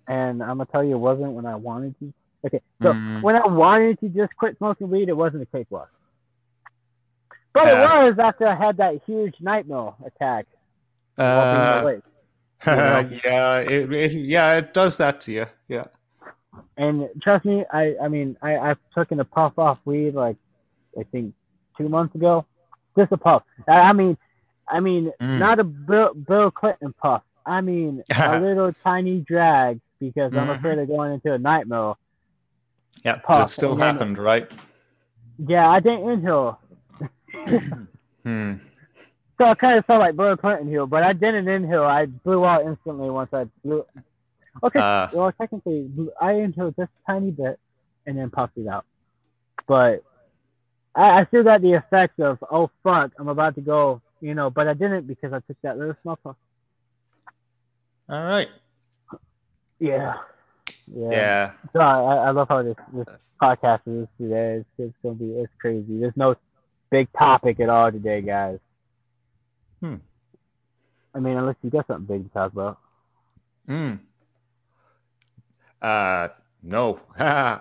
[0.07, 2.13] and I'm gonna tell you, it wasn't when I wanted to.
[2.47, 3.23] Okay, so Mm.
[3.23, 5.91] when I wanted to just quit smoking weed, it wasn't a cakewalk.
[7.55, 8.03] But Yeah.
[8.03, 10.47] it was after I had that huge nightmare attack.
[11.17, 12.01] Uh.
[12.67, 13.11] Know?
[13.25, 15.47] yeah, it, it, yeah, it does that to you.
[15.69, 15.85] Yeah.
[16.77, 20.37] And trust me, I, I mean, I, I've taken a puff off weed like
[20.99, 21.35] I think
[21.77, 22.47] two months ago.
[22.97, 23.43] Just a puff.
[23.69, 24.17] I, I mean,
[24.69, 25.39] I mean, Mm.
[25.39, 27.23] not a Bill, Bill Clinton puff.
[27.45, 30.59] I mean, a little tiny drag because I'm Mhm.
[30.59, 31.95] afraid of going into a nightmare.
[33.05, 34.51] Yeah, Puff, it still and then- happened, right?
[35.39, 36.61] Yeah, I didn't inhale.
[38.25, 38.55] Hmm.
[39.39, 41.83] So I kind of felt like Bill Clinton here, but I didn't inhale.
[41.85, 43.85] I blew out instantly once I blew.
[44.63, 47.59] Okay, Uh, well, technically, I inhaled just a tiny bit
[48.07, 48.85] and then puffed it out.
[49.67, 50.05] But
[50.95, 54.51] I, I still got the effect of, oh, fuck, I'm about to go, you know,
[54.51, 56.37] but I didn't because I took that little small puff.
[58.09, 58.49] all right.
[59.81, 60.15] Yeah.
[60.95, 61.11] Yeah.
[61.11, 61.51] Yeah.
[61.73, 63.09] So I, I love how this, this
[63.43, 64.59] podcast is today.
[64.59, 65.99] It's, it's going to be, it's crazy.
[65.99, 66.37] There's no
[66.91, 68.59] big topic at all today, guys.
[71.15, 72.79] I mean, unless you got something big to talk about.
[73.67, 73.95] Hmm.
[75.81, 76.29] Uh,
[76.63, 77.01] no.
[77.19, 77.59] uh,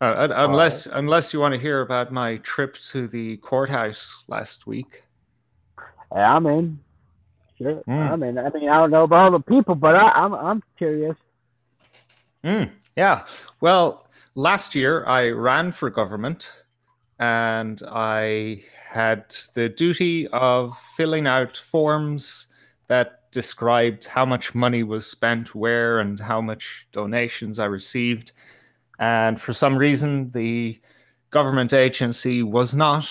[0.00, 5.02] un- unless unless you want to hear about my trip to the courthouse last week.
[6.12, 6.78] Hey, I'm in.
[7.58, 7.90] Sure, Hmm.
[7.92, 8.38] I'm in.
[8.38, 11.16] I mean, I don't know about all the people, but I, I'm I'm curious.
[12.44, 13.24] Mm, yeah.
[13.60, 14.06] Well,
[14.36, 16.52] last year I ran for government
[17.18, 22.46] and I had the duty of filling out forms
[22.86, 28.32] that described how much money was spent where and how much donations I received.
[28.98, 30.80] And for some reason, the
[31.30, 33.06] government agency was not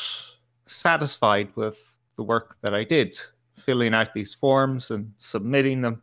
[0.66, 3.16] satisfied with the work that I did,
[3.56, 6.02] filling out these forms and submitting them.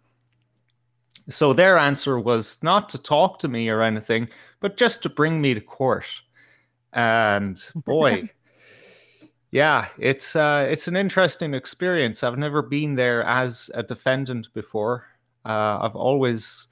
[1.29, 4.29] So their answer was not to talk to me or anything,
[4.61, 6.07] but just to bring me to court.
[6.93, 8.31] And boy,
[9.55, 12.25] yeah, it's uh, it's an interesting experience.
[12.25, 15.07] I've never been there as a defendant before.
[15.45, 16.67] Uh, I've always,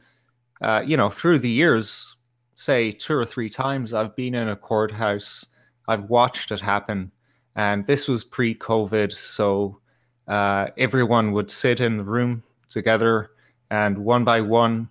[0.63, 2.17] uh, you know, through the years,
[2.57, 5.47] say two or three times, I've been in a courthouse.
[5.87, 7.13] I've watched it happen,
[7.55, 9.79] and this was pre-COVID, so
[10.27, 13.31] uh, everyone would sit in the room together
[13.71, 14.89] and one by one,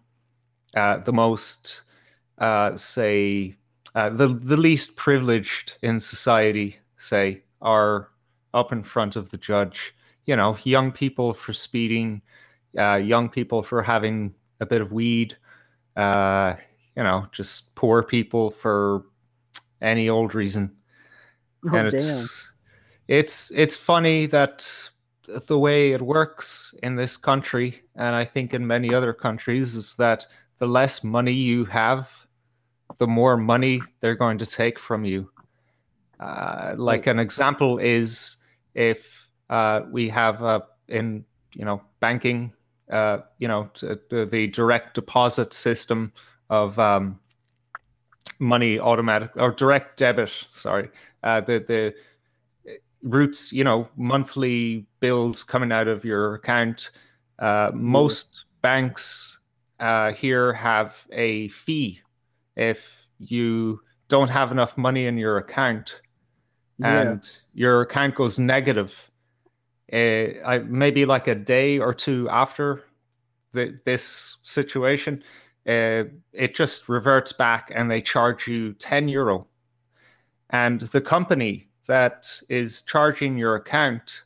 [0.77, 1.81] uh, the most,
[2.37, 3.53] uh, say,
[3.93, 8.09] the the least privileged in society, say, are
[8.53, 9.93] up in front of the judge.
[10.25, 12.21] You know, young people for speeding,
[12.77, 15.35] uh, young people for having a bit of weed,
[15.95, 16.55] uh,
[16.95, 19.05] you know, just poor people for
[19.81, 20.71] any old reason
[21.65, 21.95] Oh, and damn.
[21.95, 22.51] it's
[23.07, 24.67] it's it's funny that
[25.47, 29.95] the way it works in this country and i think in many other countries is
[29.95, 30.25] that
[30.57, 32.09] the less money you have
[32.97, 35.29] the more money they're going to take from you
[36.21, 38.37] uh, like an example is
[38.73, 42.53] if uh, we have uh, in you know banking
[42.91, 46.13] uh, you know the, the direct deposit system
[46.49, 47.19] of um,
[48.39, 50.89] money automatic or direct debit sorry
[51.23, 51.93] uh, the the
[53.03, 56.91] routes you know monthly bills coming out of your account.
[57.39, 59.39] Uh, most banks
[59.79, 61.99] uh, here have a fee.
[62.55, 66.01] If you don't have enough money in your account
[66.81, 67.01] Yeah.
[67.01, 69.11] and your account goes negative
[69.93, 72.83] uh, I, maybe like a day or two after
[73.53, 75.23] the, this situation
[75.67, 79.45] uh, it just reverts back and they charge you 10 euro
[80.49, 84.23] and the company that is charging your account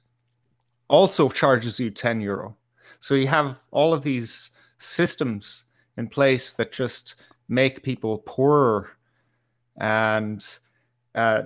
[0.87, 2.55] also charges you 10 euro
[2.99, 5.65] so you have all of these systems
[5.97, 7.15] in place that just
[7.49, 8.91] make people poorer
[9.77, 10.57] and
[11.15, 11.43] uh,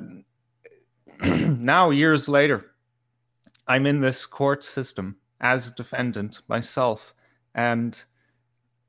[1.60, 2.66] now years later
[3.68, 7.14] i'm in this court system as a defendant myself
[7.56, 8.04] and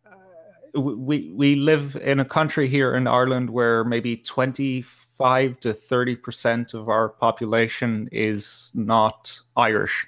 [0.07, 6.17] uh, we we live in a country here in Ireland where maybe 25 to 30
[6.17, 10.07] percent of our population is not Irish.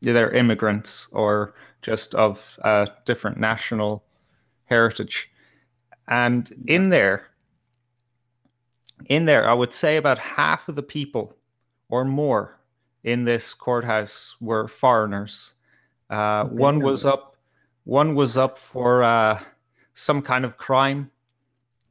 [0.00, 4.04] They're immigrants or just of a different national
[4.64, 5.30] heritage.
[6.08, 7.26] and in there,
[9.08, 11.36] in there, I would say about half of the people
[11.88, 12.58] or more
[13.02, 15.54] in this courthouse were foreigners.
[16.10, 17.36] Uh, one was up,
[17.84, 19.40] one was up for uh,
[19.94, 21.10] some kind of crime,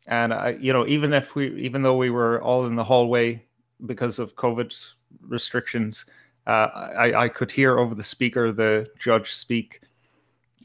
[0.08, 3.44] and uh, you know, even if we, even though we were all in the hallway
[3.86, 4.74] because of COVID
[5.22, 6.06] restrictions,
[6.48, 9.82] uh, I, I could hear over the speaker the judge speak,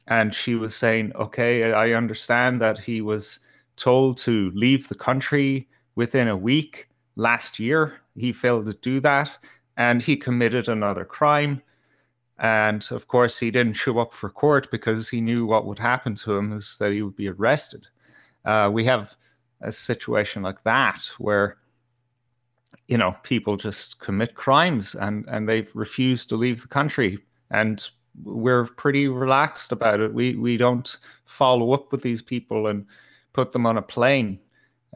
[0.06, 3.40] and she was saying, "Okay, I understand that he was
[3.76, 7.94] told to leave the country within a week last year.
[8.18, 9.30] He failed to do that,
[9.76, 11.62] and he committed another crime."
[12.38, 16.14] And of course, he didn't show up for court because he knew what would happen
[16.16, 17.86] to him is that he would be arrested.
[18.44, 19.16] Uh, we have
[19.60, 21.58] a situation like that where
[22.86, 27.18] you know people just commit crimes and and they refuse to leave the country
[27.50, 27.90] and
[28.24, 32.86] we're pretty relaxed about it we we don't follow up with these people and
[33.32, 34.38] put them on a plane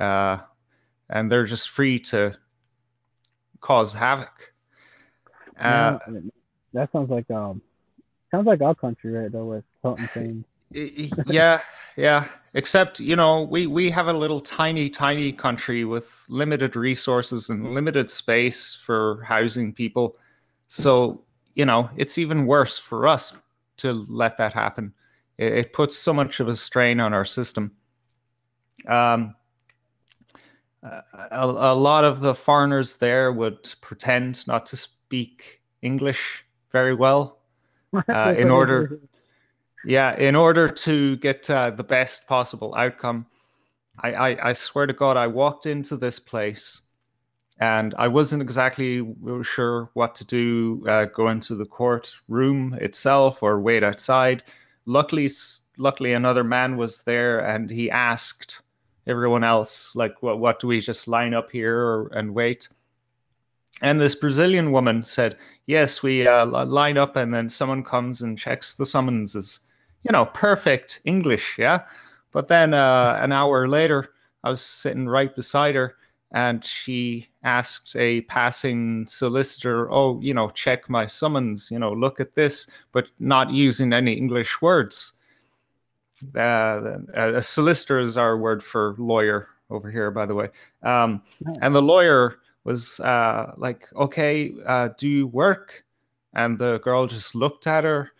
[0.01, 0.39] uh,
[1.11, 2.35] and they're just free to
[3.63, 4.53] cause havoc.
[5.59, 6.21] Uh, yeah,
[6.75, 7.63] that sounds like um
[8.31, 10.45] sounds like our country right though with certain things
[11.27, 11.61] yeah
[11.97, 12.27] yeah.
[12.55, 17.75] Except you know we we have a little tiny tiny country with limited resources and
[17.75, 20.17] limited space for housing people.
[20.69, 21.23] So
[21.55, 23.33] you know it's even worse for us
[23.79, 24.93] to let that happen.
[25.39, 27.73] It, it puts so much of a strain on our system.
[28.87, 29.35] Um
[30.83, 37.39] a, a lot of the foreigners there would pretend not to speak english very well
[38.09, 39.01] uh, in order
[39.85, 43.27] yeah, in order to get uh, the best possible outcome,
[43.99, 46.83] I, I, I swear to God, I walked into this place
[47.59, 50.85] and I wasn't exactly sure what to do.
[50.89, 54.45] Uh, go into the courtroom itself or wait outside.
[54.87, 55.29] Luckily,
[55.77, 58.62] luckily, another man was there and he asked
[59.07, 60.39] everyone else, like, "What?
[60.39, 62.69] What do we just line up here and wait?"
[63.81, 65.37] And this Brazilian woman said,
[65.67, 69.61] "Yes, we uh, line up, and then someone comes and checks the summonses."
[70.03, 71.81] you know, perfect English, yeah.
[72.33, 74.11] But then uh, an hour later,
[74.45, 75.97] I was sitting right beside her,
[76.33, 81.71] and she asked a passing solicitor, "Oh, you know, check my summons.
[81.71, 85.13] You know, look at this," but not using any English words.
[86.35, 90.49] Uh, a solicitor is our word for lawyer over here, by the way.
[90.83, 91.23] Um,
[91.61, 95.85] and the lawyer was uh, like, "Okay, uh, do you work?"
[96.35, 98.13] And the girl just looked at her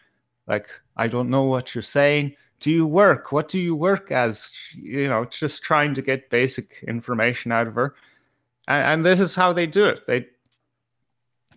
[0.47, 2.37] like I don't know what you're saying.
[2.61, 3.33] Do you work?
[3.33, 4.53] What do you work as?
[4.75, 7.95] You know, just trying to get basic information out of her.
[8.69, 10.07] And, and this is how they do it.
[10.07, 10.27] They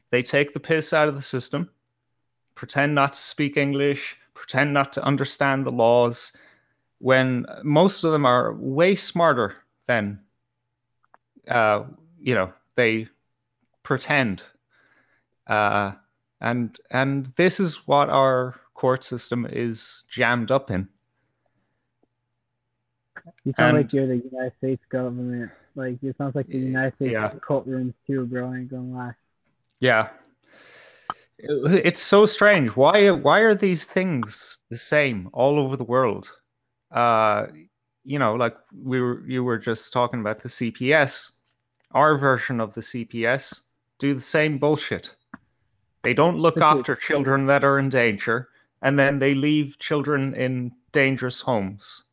[0.09, 1.69] they take the piss out of the system,
[2.55, 6.31] pretend not to speak English, pretend not to understand the laws,
[6.99, 9.55] when most of them are way smarter
[9.87, 10.19] than
[11.47, 11.83] uh,
[12.19, 13.07] you know they
[13.81, 14.43] pretend.
[15.47, 15.93] Uh,
[16.41, 20.87] and and this is what our court system is jammed up in.
[23.43, 25.51] You sound and, like you're the United States government.
[25.75, 27.31] Like it sounds like the United States yeah.
[27.47, 28.51] courtrooms too, bro.
[28.51, 29.13] I ain't gonna lie.
[29.79, 30.09] Yeah.
[31.37, 32.69] It's so strange.
[32.69, 36.31] Why why are these things the same all over the world?
[36.91, 37.47] Uh
[38.03, 41.31] you know, like we were you were just talking about the CPS.
[41.91, 43.61] Our version of the CPS
[43.99, 45.15] do the same bullshit.
[46.03, 48.49] They don't look after children that are in danger
[48.81, 52.03] and then they leave children in dangerous homes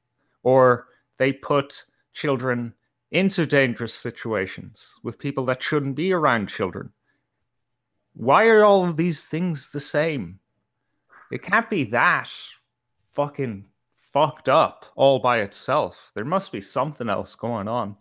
[0.42, 2.74] or they put children
[3.11, 6.92] into dangerous situations with people that shouldn't be around children.
[8.14, 10.38] Why are all of these things the same?
[11.31, 12.31] It can't be that
[13.14, 13.64] fucking
[14.12, 16.12] fucked up all by itself.
[16.14, 17.96] There must be something else going on.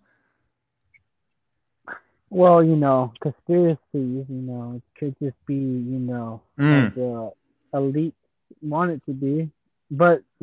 [2.29, 6.93] Well, you know, conspiracies, you know, it could just be, you know, mm.
[6.95, 7.31] the
[7.77, 8.15] elite
[8.61, 9.49] want it to be.
[9.89, 10.23] But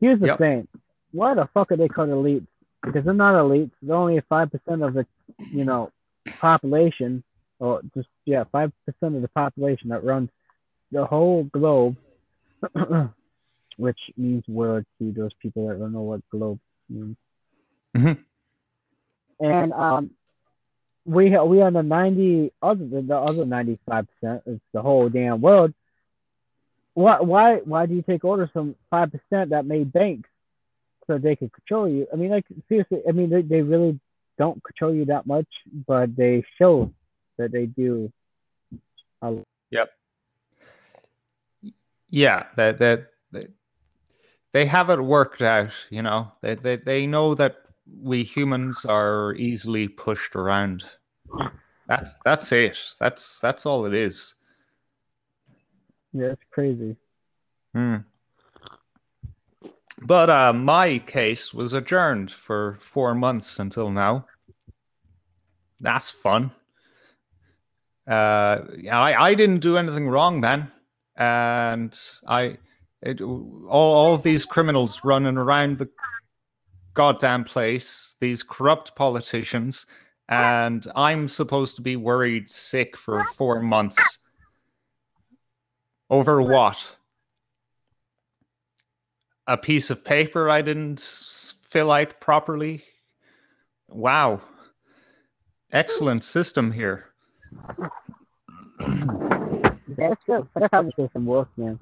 [0.00, 0.38] here's the yep.
[0.38, 0.68] thing:
[1.12, 2.46] why the fuck are they called elites?
[2.82, 3.72] Because they're not elites.
[3.82, 5.06] They're only five percent of the,
[5.38, 5.90] you know,
[6.38, 7.22] population,
[7.58, 10.30] or just yeah, five percent of the population that runs
[10.92, 11.96] the whole globe,
[13.76, 17.16] which means world to those people that don't know what globe means.
[17.96, 19.46] Mm-hmm.
[19.46, 20.10] And um,
[21.04, 25.08] we we are the ninety other than the other ninety five percent is the whole
[25.08, 25.74] damn world
[26.94, 30.30] why why why do you take orders from five percent that made banks
[31.06, 32.06] so they could control you?
[32.12, 33.98] I mean, like seriously, I mean they, they really
[34.38, 35.48] don't control you that much,
[35.86, 36.92] but they show
[37.38, 38.12] that they do.
[39.70, 39.90] Yep.
[42.10, 43.50] Yeah, that that, that
[44.52, 45.72] they have it worked out.
[45.90, 47.56] You know, they they they know that
[48.00, 50.84] we humans are easily pushed around.
[51.88, 52.78] That's that's it.
[53.00, 54.34] That's that's all it is.
[56.12, 56.96] Yeah, it's crazy.
[57.74, 57.96] Hmm.
[60.00, 64.26] But uh, my case was adjourned for four months until now.
[65.80, 66.52] That's fun.
[68.06, 70.70] Uh, I I didn't do anything wrong, man,
[71.16, 71.98] and
[72.28, 72.58] I
[73.00, 75.88] it, all all these criminals running around the
[76.92, 79.86] goddamn place, these corrupt politicians,
[80.28, 84.18] and I'm supposed to be worried sick for four months.
[86.10, 86.96] Over what?
[89.46, 92.84] A piece of paper I didn't fill out properly?
[93.88, 94.40] Wow.
[95.72, 97.13] Excellent system here.
[99.96, 100.48] That's good.
[100.54, 101.78] That's how the some work man.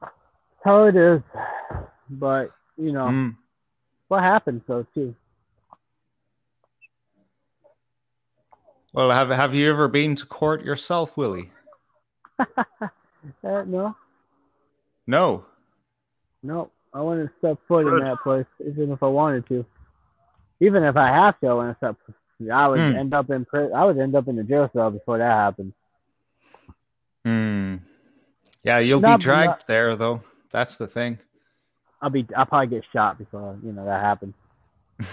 [0.00, 1.22] That's how it is.
[2.08, 3.36] But, you know, Mm.
[4.08, 5.14] what happens though too?
[8.92, 11.52] Well, have have you ever been to court yourself, Willie?
[13.44, 13.94] Uh, no,
[15.06, 15.44] No.
[16.42, 16.70] no.
[16.94, 19.64] I wouldn't step foot in that place, even if I wanted to.
[20.60, 21.78] Even if I have to, I wouldn't.
[22.52, 22.96] I would Hmm.
[22.96, 23.74] end up in prison.
[23.74, 25.72] I would end up in the jail cell before that happened.
[27.24, 27.76] Hmm.
[28.62, 30.22] Yeah, you'll Not- be dragged not- there, though.
[30.50, 31.18] That's the thing.
[32.02, 32.26] I'll be.
[32.36, 34.34] I'll probably get shot before you know that happens.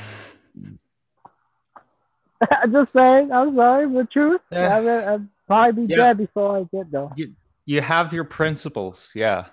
[2.62, 3.32] I'm just saying.
[3.32, 4.42] I'm sorry, but truth.
[4.52, 4.78] Yeah.
[4.78, 5.98] I would, I'd probably be Yeah.
[5.98, 7.12] dead before I get though.
[7.16, 7.34] You
[7.66, 9.12] you have your principles.
[9.16, 9.46] Yeah.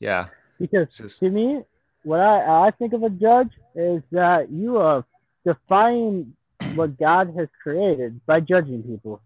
[0.00, 0.26] Yeah.
[0.58, 1.62] Because just- to me,
[2.02, 5.04] what I I think of a judge is that you are
[5.44, 6.34] defying
[6.74, 9.20] what God has created by judging people.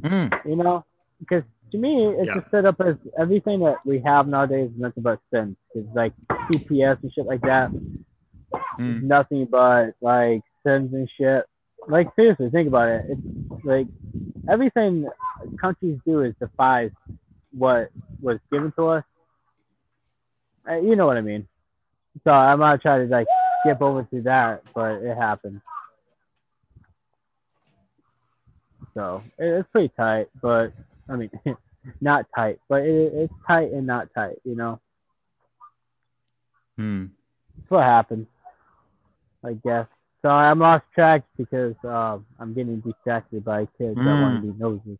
[0.00, 0.44] Mm.
[0.44, 0.84] You know,
[1.20, 1.42] because
[1.72, 2.34] to me, it's Yeah.
[2.40, 5.56] just set up as everything that we have nowadays is nothing but sin.
[5.74, 6.12] It's like
[6.50, 7.70] CPS and shit like that.
[8.78, 9.02] Mm.
[9.04, 11.44] Nothing but like sins and shit.
[11.88, 13.04] Like seriously, think about it.
[13.08, 13.86] It's like
[14.48, 15.08] everything
[15.60, 16.90] countries do is defies
[17.52, 17.90] what
[18.20, 19.04] was given to us.
[20.68, 21.46] Uh, you know what I mean.
[22.24, 23.26] So I'm not trying to like
[23.64, 25.60] skip over to that, but it happened.
[28.94, 30.72] So it's pretty tight, but
[31.08, 31.30] I mean,
[32.00, 34.36] not tight, but it, it's tight and not tight.
[34.44, 34.80] You know,
[36.78, 37.10] Mm.
[37.56, 38.26] that's what happened.
[39.44, 39.86] I guess.
[40.22, 44.58] So I'm lost track because um, I'm getting distracted by kids that want to be
[44.58, 44.98] nosy,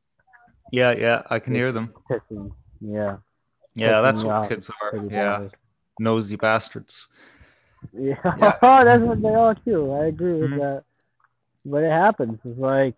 [0.71, 1.93] Yeah, yeah, I can hear them.
[2.11, 2.53] pissing.
[2.81, 3.17] Yeah.
[3.75, 4.91] Yeah, Pissing that's what off kids are.
[4.91, 5.49] pretty Yeah,
[5.99, 7.09] nosy bastards.
[7.93, 8.57] Yeah, Yeah.
[8.85, 9.93] that's what they are too.
[9.93, 10.59] I agree with Mhm.
[10.59, 10.85] that.
[11.67, 12.39] But it happens.
[12.45, 12.95] It's like,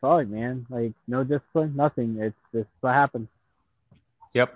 [0.00, 0.66] fuck, man.
[0.70, 2.16] Like no discipline, nothing.
[2.20, 3.28] It's just what happens.
[4.34, 4.54] Yep.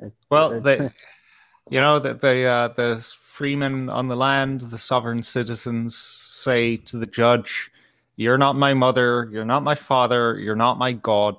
[0.00, 0.90] It's, Well, it's, they,
[1.70, 6.98] you know, the the uh, the freemen on the land, the sovereign citizens, say to
[6.98, 7.70] the judge,
[8.16, 9.28] "You're not my mother.
[9.32, 10.38] You're not my father.
[10.38, 11.36] You're not my god.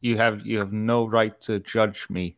[0.00, 2.36] You have you have no right to judge me."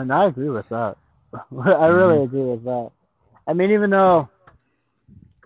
[0.00, 0.96] And I agree with that.
[1.34, 2.24] I really Mm-hmm.
[2.24, 2.90] agree with that.
[3.46, 4.28] I mean, even though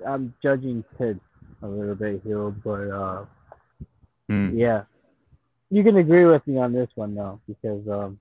[0.07, 1.21] I'm judging kids
[1.63, 3.25] a little bit here, but uh,
[4.31, 4.59] Mm.
[4.59, 4.83] yeah,
[5.71, 8.19] you can agree with me on this one though, because um,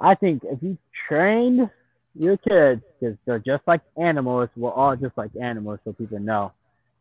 [0.00, 0.76] I think if you
[1.08, 1.70] trained
[2.14, 6.52] your kids, because they're just like animals, we're all just like animals, so people know.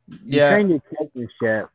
[0.08, 0.48] You Yeah.
[0.48, 1.66] train your kids and shit,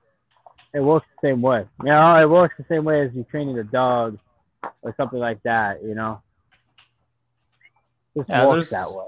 [0.74, 1.64] it works the same way.
[1.80, 4.18] You know, it works the same way as you training a dog
[4.82, 5.82] or something like that.
[5.82, 6.20] You know,
[8.16, 9.06] just Yeah, works there's- that way.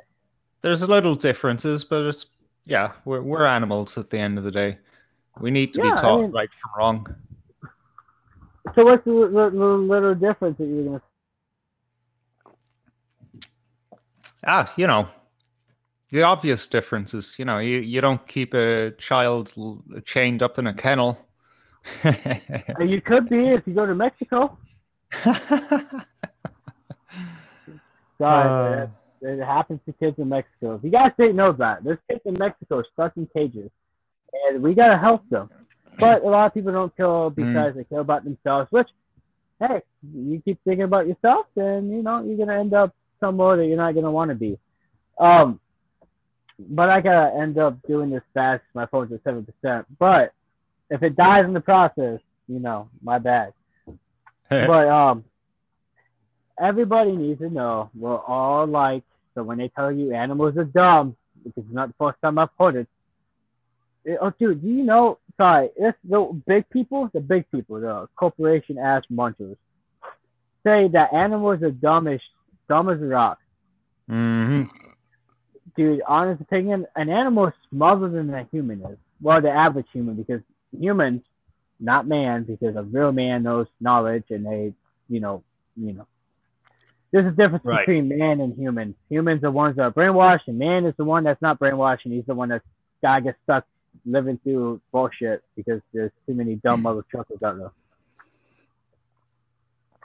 [0.62, 2.26] There's little differences, but it's
[2.66, 4.78] yeah, we're we're animals at the end of the day.
[5.40, 7.16] We need to Yeah, be I taught mean- right from wrong.
[8.76, 11.03] So what's the, the, the little difference that you're gonna?
[14.44, 15.09] Ah, you know,
[16.11, 19.53] the obvious difference is, You know, you, you don't keep a child
[20.05, 21.18] chained up in a kennel.
[22.80, 24.57] You could be if you go to Mexico.
[28.19, 28.87] Sorry, Uh.
[29.23, 29.41] man.
[29.41, 30.75] it happens to kids in Mexico.
[30.75, 33.71] If you guys didn't know that, there's kids in Mexico stuck in cages,
[34.47, 35.51] and we gotta help them.
[35.99, 38.71] But a lot of people don't kill because they care about themselves.
[38.73, 38.89] Which,
[39.61, 39.83] hey,
[40.15, 43.77] you keep thinking about yourself, then you know you're gonna end up somewhere that you're
[43.77, 44.59] not gonna want to be.
[45.19, 45.61] Um,
[46.59, 48.63] but I gotta end up doing this fast.
[48.75, 49.87] My phone's at seven percent.
[49.99, 50.33] But
[50.91, 53.53] if it dies in the process, you know, my bad
[54.66, 55.24] but um,
[56.61, 59.03] everybody needs to know we're all like.
[59.34, 62.48] So when they tell you animals are dumb, because it's not the first time I've
[62.59, 62.88] heard it.
[64.05, 68.09] it- oh, dude, do you know sorry, it's the big people, the big people, the
[68.16, 69.57] corporation ass munchers,
[70.64, 72.20] say that animals are dumb as
[72.68, 73.38] dumb as a rock.
[74.09, 74.62] hmm
[75.76, 78.98] Dude, honest opinion, an animal is smarter than a human is.
[79.22, 80.40] Well, the average human, because
[80.78, 81.22] humans,
[81.83, 84.72] not man, because a real man knows knowledge and they,
[85.09, 85.43] you know,
[85.76, 86.07] you know.
[87.11, 87.87] There's a difference Right.
[87.87, 88.95] between man and humans.
[89.11, 92.14] Humans are ones that are brainwashed, and man is the one that's not brainwashed, and
[92.14, 92.64] he's the one that's
[93.03, 93.66] gotta get stuck
[94.07, 96.85] living through bullshit because there's too many dumb mm.
[96.85, 97.70] mother truckers out there.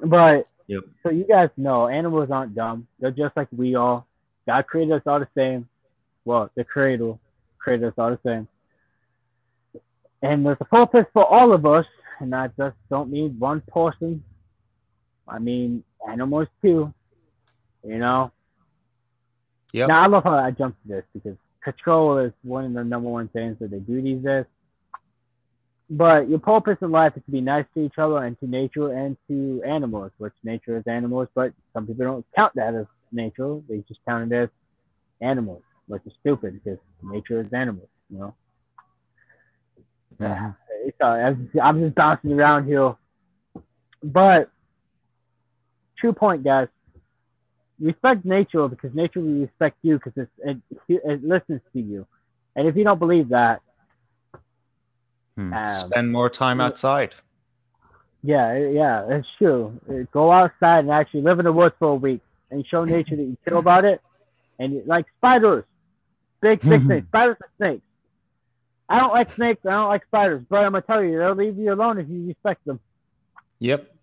[0.02, 0.84] But Yep.
[1.04, 2.88] so you guys know animals aren't dumb.
[3.00, 4.06] They're just like we all.
[4.46, 5.68] God created us all the same.
[6.26, 7.18] Well, the creator
[7.58, 8.48] created us all the same.
[10.22, 11.86] And there's a purpose for all of us,
[12.20, 14.24] and I just don't mean one person.
[15.28, 16.94] I mean animals too.
[17.84, 18.32] You know?
[19.74, 19.86] Yeah.
[19.86, 23.10] Now I love how I jumped to this because control is one of the number
[23.10, 24.46] one things that they do these days.
[25.90, 28.92] But your purpose in life is to be nice to each other and to nature
[28.92, 33.62] and to animals, which nature is animals, but some people don't count that as nature.
[33.70, 34.50] They just count it as
[35.22, 38.34] animals, which is stupid because nature is animals, you know.
[40.20, 40.56] Mhm.
[41.00, 42.96] Sorry, I'm just, bouncing around here.
[44.04, 44.50] But
[45.98, 46.68] true point, guys.
[47.80, 52.08] Respect nature because nature will respect you because it, it listens to you.
[52.56, 53.62] And if you don't believe that,
[55.38, 55.54] Hmm.
[55.54, 57.14] Um, Spend more time outside.
[58.24, 59.80] yeah, yeah, it's true.
[60.12, 63.22] Go outside and actually live in the woods for a week and show nature that
[63.22, 64.02] you care about it.
[64.60, 65.64] And like spiders,
[66.42, 67.08] big, big snakes.
[67.08, 67.84] Spiders are snakes.
[68.90, 69.66] I don't like snakes.
[69.66, 72.28] I don't like spiders, but I'm gonna tell you, they'll leave you alone if you
[72.28, 72.80] respect them.
[73.60, 73.94] Yep.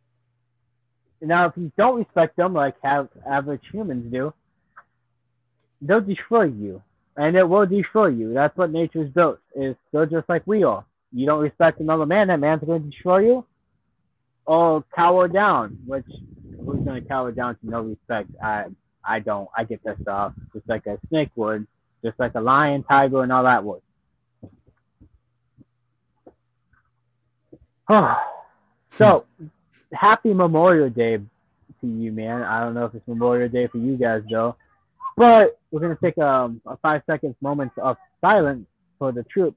[1.23, 4.35] Now, if you don't respect them, like have average humans do,
[5.81, 6.83] they'll destroy you,
[7.17, 8.35] and it will destroy you.
[8.35, 9.39] That's what nature's built.
[9.55, 10.85] Is they're just like we are.
[11.13, 13.47] You don't respect another man, that man's going to destroy you,
[14.47, 15.79] or cower down.
[15.87, 16.07] Which
[16.59, 18.29] who's going to cower down to no respect?
[18.43, 18.65] I
[19.07, 19.49] I don't.
[19.57, 21.67] I get pissed off, just like a snake would,
[22.05, 23.81] just like a lion, tiger, and all that would.
[28.99, 29.25] so
[29.93, 32.43] happy Memorial Day to you, man.
[32.43, 34.57] I don't know if it's Memorial Day for you guys though,
[35.17, 38.67] but we're gonna take um, a five seconds moment of silence
[38.99, 39.57] for the troops.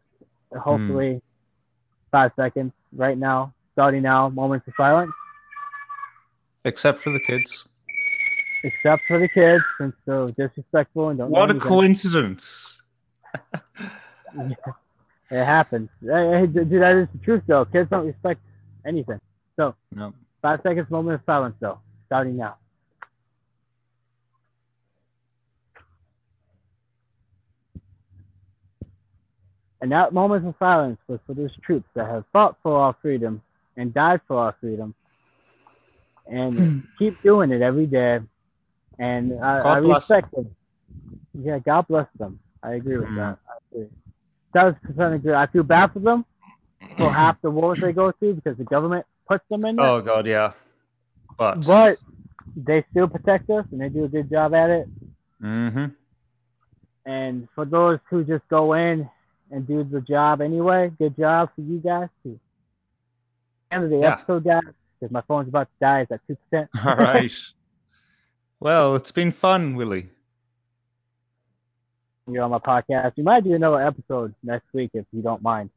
[0.57, 1.21] Hopefully,
[2.11, 4.29] five seconds right now, starting now.
[4.29, 5.11] Moments of silence,
[6.65, 7.65] Except for the kids.
[8.63, 11.29] except for the kids, since they're disrespectful and don't.
[11.29, 11.67] What a anything.
[11.67, 12.81] coincidence.
[15.29, 15.89] It happens.
[16.01, 17.65] Hey, hey, dude, that is the truth though.
[17.65, 18.41] Kids don't respect
[18.85, 19.19] anything.
[19.57, 19.75] No.
[20.41, 22.57] Five seconds moment of silence though, starting now.
[29.81, 33.41] And that moment of silence was for those troops that have fought for our freedom
[33.75, 34.95] and died for our freedom
[36.25, 38.19] and keep doing it every day.
[38.99, 40.49] And I, I respect them.
[41.33, 42.39] Yeah, God bless them.
[42.63, 43.37] I agree with Mm.
[43.73, 43.89] that.
[44.53, 44.61] Agree.
[44.61, 45.33] Thousand percent agree.
[45.33, 46.25] I feel bad for them
[46.97, 49.85] for half the wars they go through because the government puts them in there.
[49.85, 50.53] Oh god, yeah.
[51.37, 51.97] But, But
[52.55, 54.87] they still protect us and they do a good job at it.
[55.41, 55.85] Mm-hmm.
[57.05, 59.09] And for those who just go in
[59.51, 62.39] and do the job anyway, good job for you guys too.
[63.71, 64.13] End of the Yeah.
[64.13, 64.63] episode, guys,
[64.99, 66.01] because my phone's about to die.
[66.01, 66.69] It's at two percent.
[66.85, 67.31] all right.
[68.59, 70.09] Well, it's been fun, Willie.
[72.29, 73.13] You're on my podcast.
[73.15, 75.69] You might do another episode next week if you don't mind.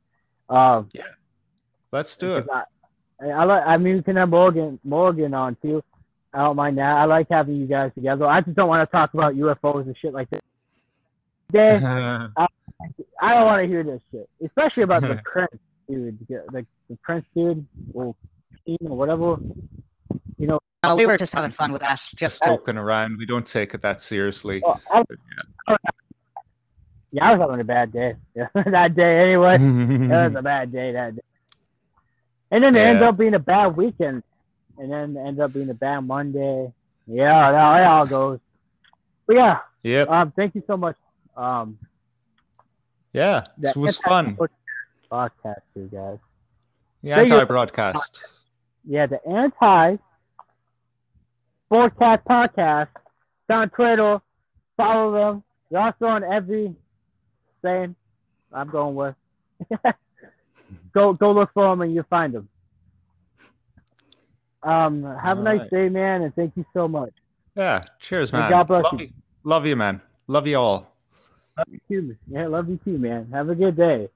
[0.49, 1.03] Um, yeah,
[1.93, 2.47] Let's do it.
[2.53, 3.63] I, I like.
[3.67, 5.83] I mean, we can have Morgan Morgan on too.
[6.33, 6.97] I don't mind that.
[6.97, 8.27] I like having you guys together.
[8.27, 10.43] I just don't want to talk about UFOs and shit like that.
[11.53, 15.51] Dave, I don't want to hear this shit, especially about the Prince
[15.89, 18.15] dude, the, the, the Prince dude or
[18.65, 19.37] team or whatever.
[20.39, 21.99] You know, No, we were just having fun with that.
[21.99, 23.19] Just Just joking around.
[23.19, 24.63] We don't take it that seriously.
[24.65, 25.03] oh, I,
[25.69, 25.77] yeah,
[27.21, 28.15] I was having a bad day
[28.55, 29.57] that day anyway.
[29.57, 31.23] It was a bad day that day.
[32.53, 34.23] And then it ended up being a bad weekend,
[34.79, 36.73] and then it ended up being a bad Monday.
[37.07, 38.39] Yeah, no, it all goes.
[39.27, 40.09] But yeah, yep.
[40.09, 40.97] um, thank you so much.
[41.37, 41.79] Um,
[43.13, 43.47] Yeah.
[43.59, 44.37] the It was fun.
[45.11, 46.19] Podcast, you guys.
[47.03, 48.21] The So anti-broadcast.
[48.85, 49.97] Yeah, the anti
[51.69, 52.89] broadcast podcast.
[52.95, 54.21] It's on Twitter.
[54.77, 55.45] Follow them.
[55.71, 56.75] They're also on every
[57.63, 57.95] thing
[58.53, 59.15] I'm going with.
[60.93, 62.49] go go look for them and you'll find them.
[64.63, 65.71] Um, have a nice right.
[65.71, 67.13] day, man, and thank you so much.
[67.57, 67.85] Yeah.
[68.01, 68.51] Cheers, And man.
[68.51, 69.11] God bless love you.
[69.45, 70.03] Love you, man.
[70.27, 70.95] Love you all.
[71.57, 72.17] Love you too.
[72.31, 73.29] Yeah, love you too, man.
[73.33, 74.09] Have a good day.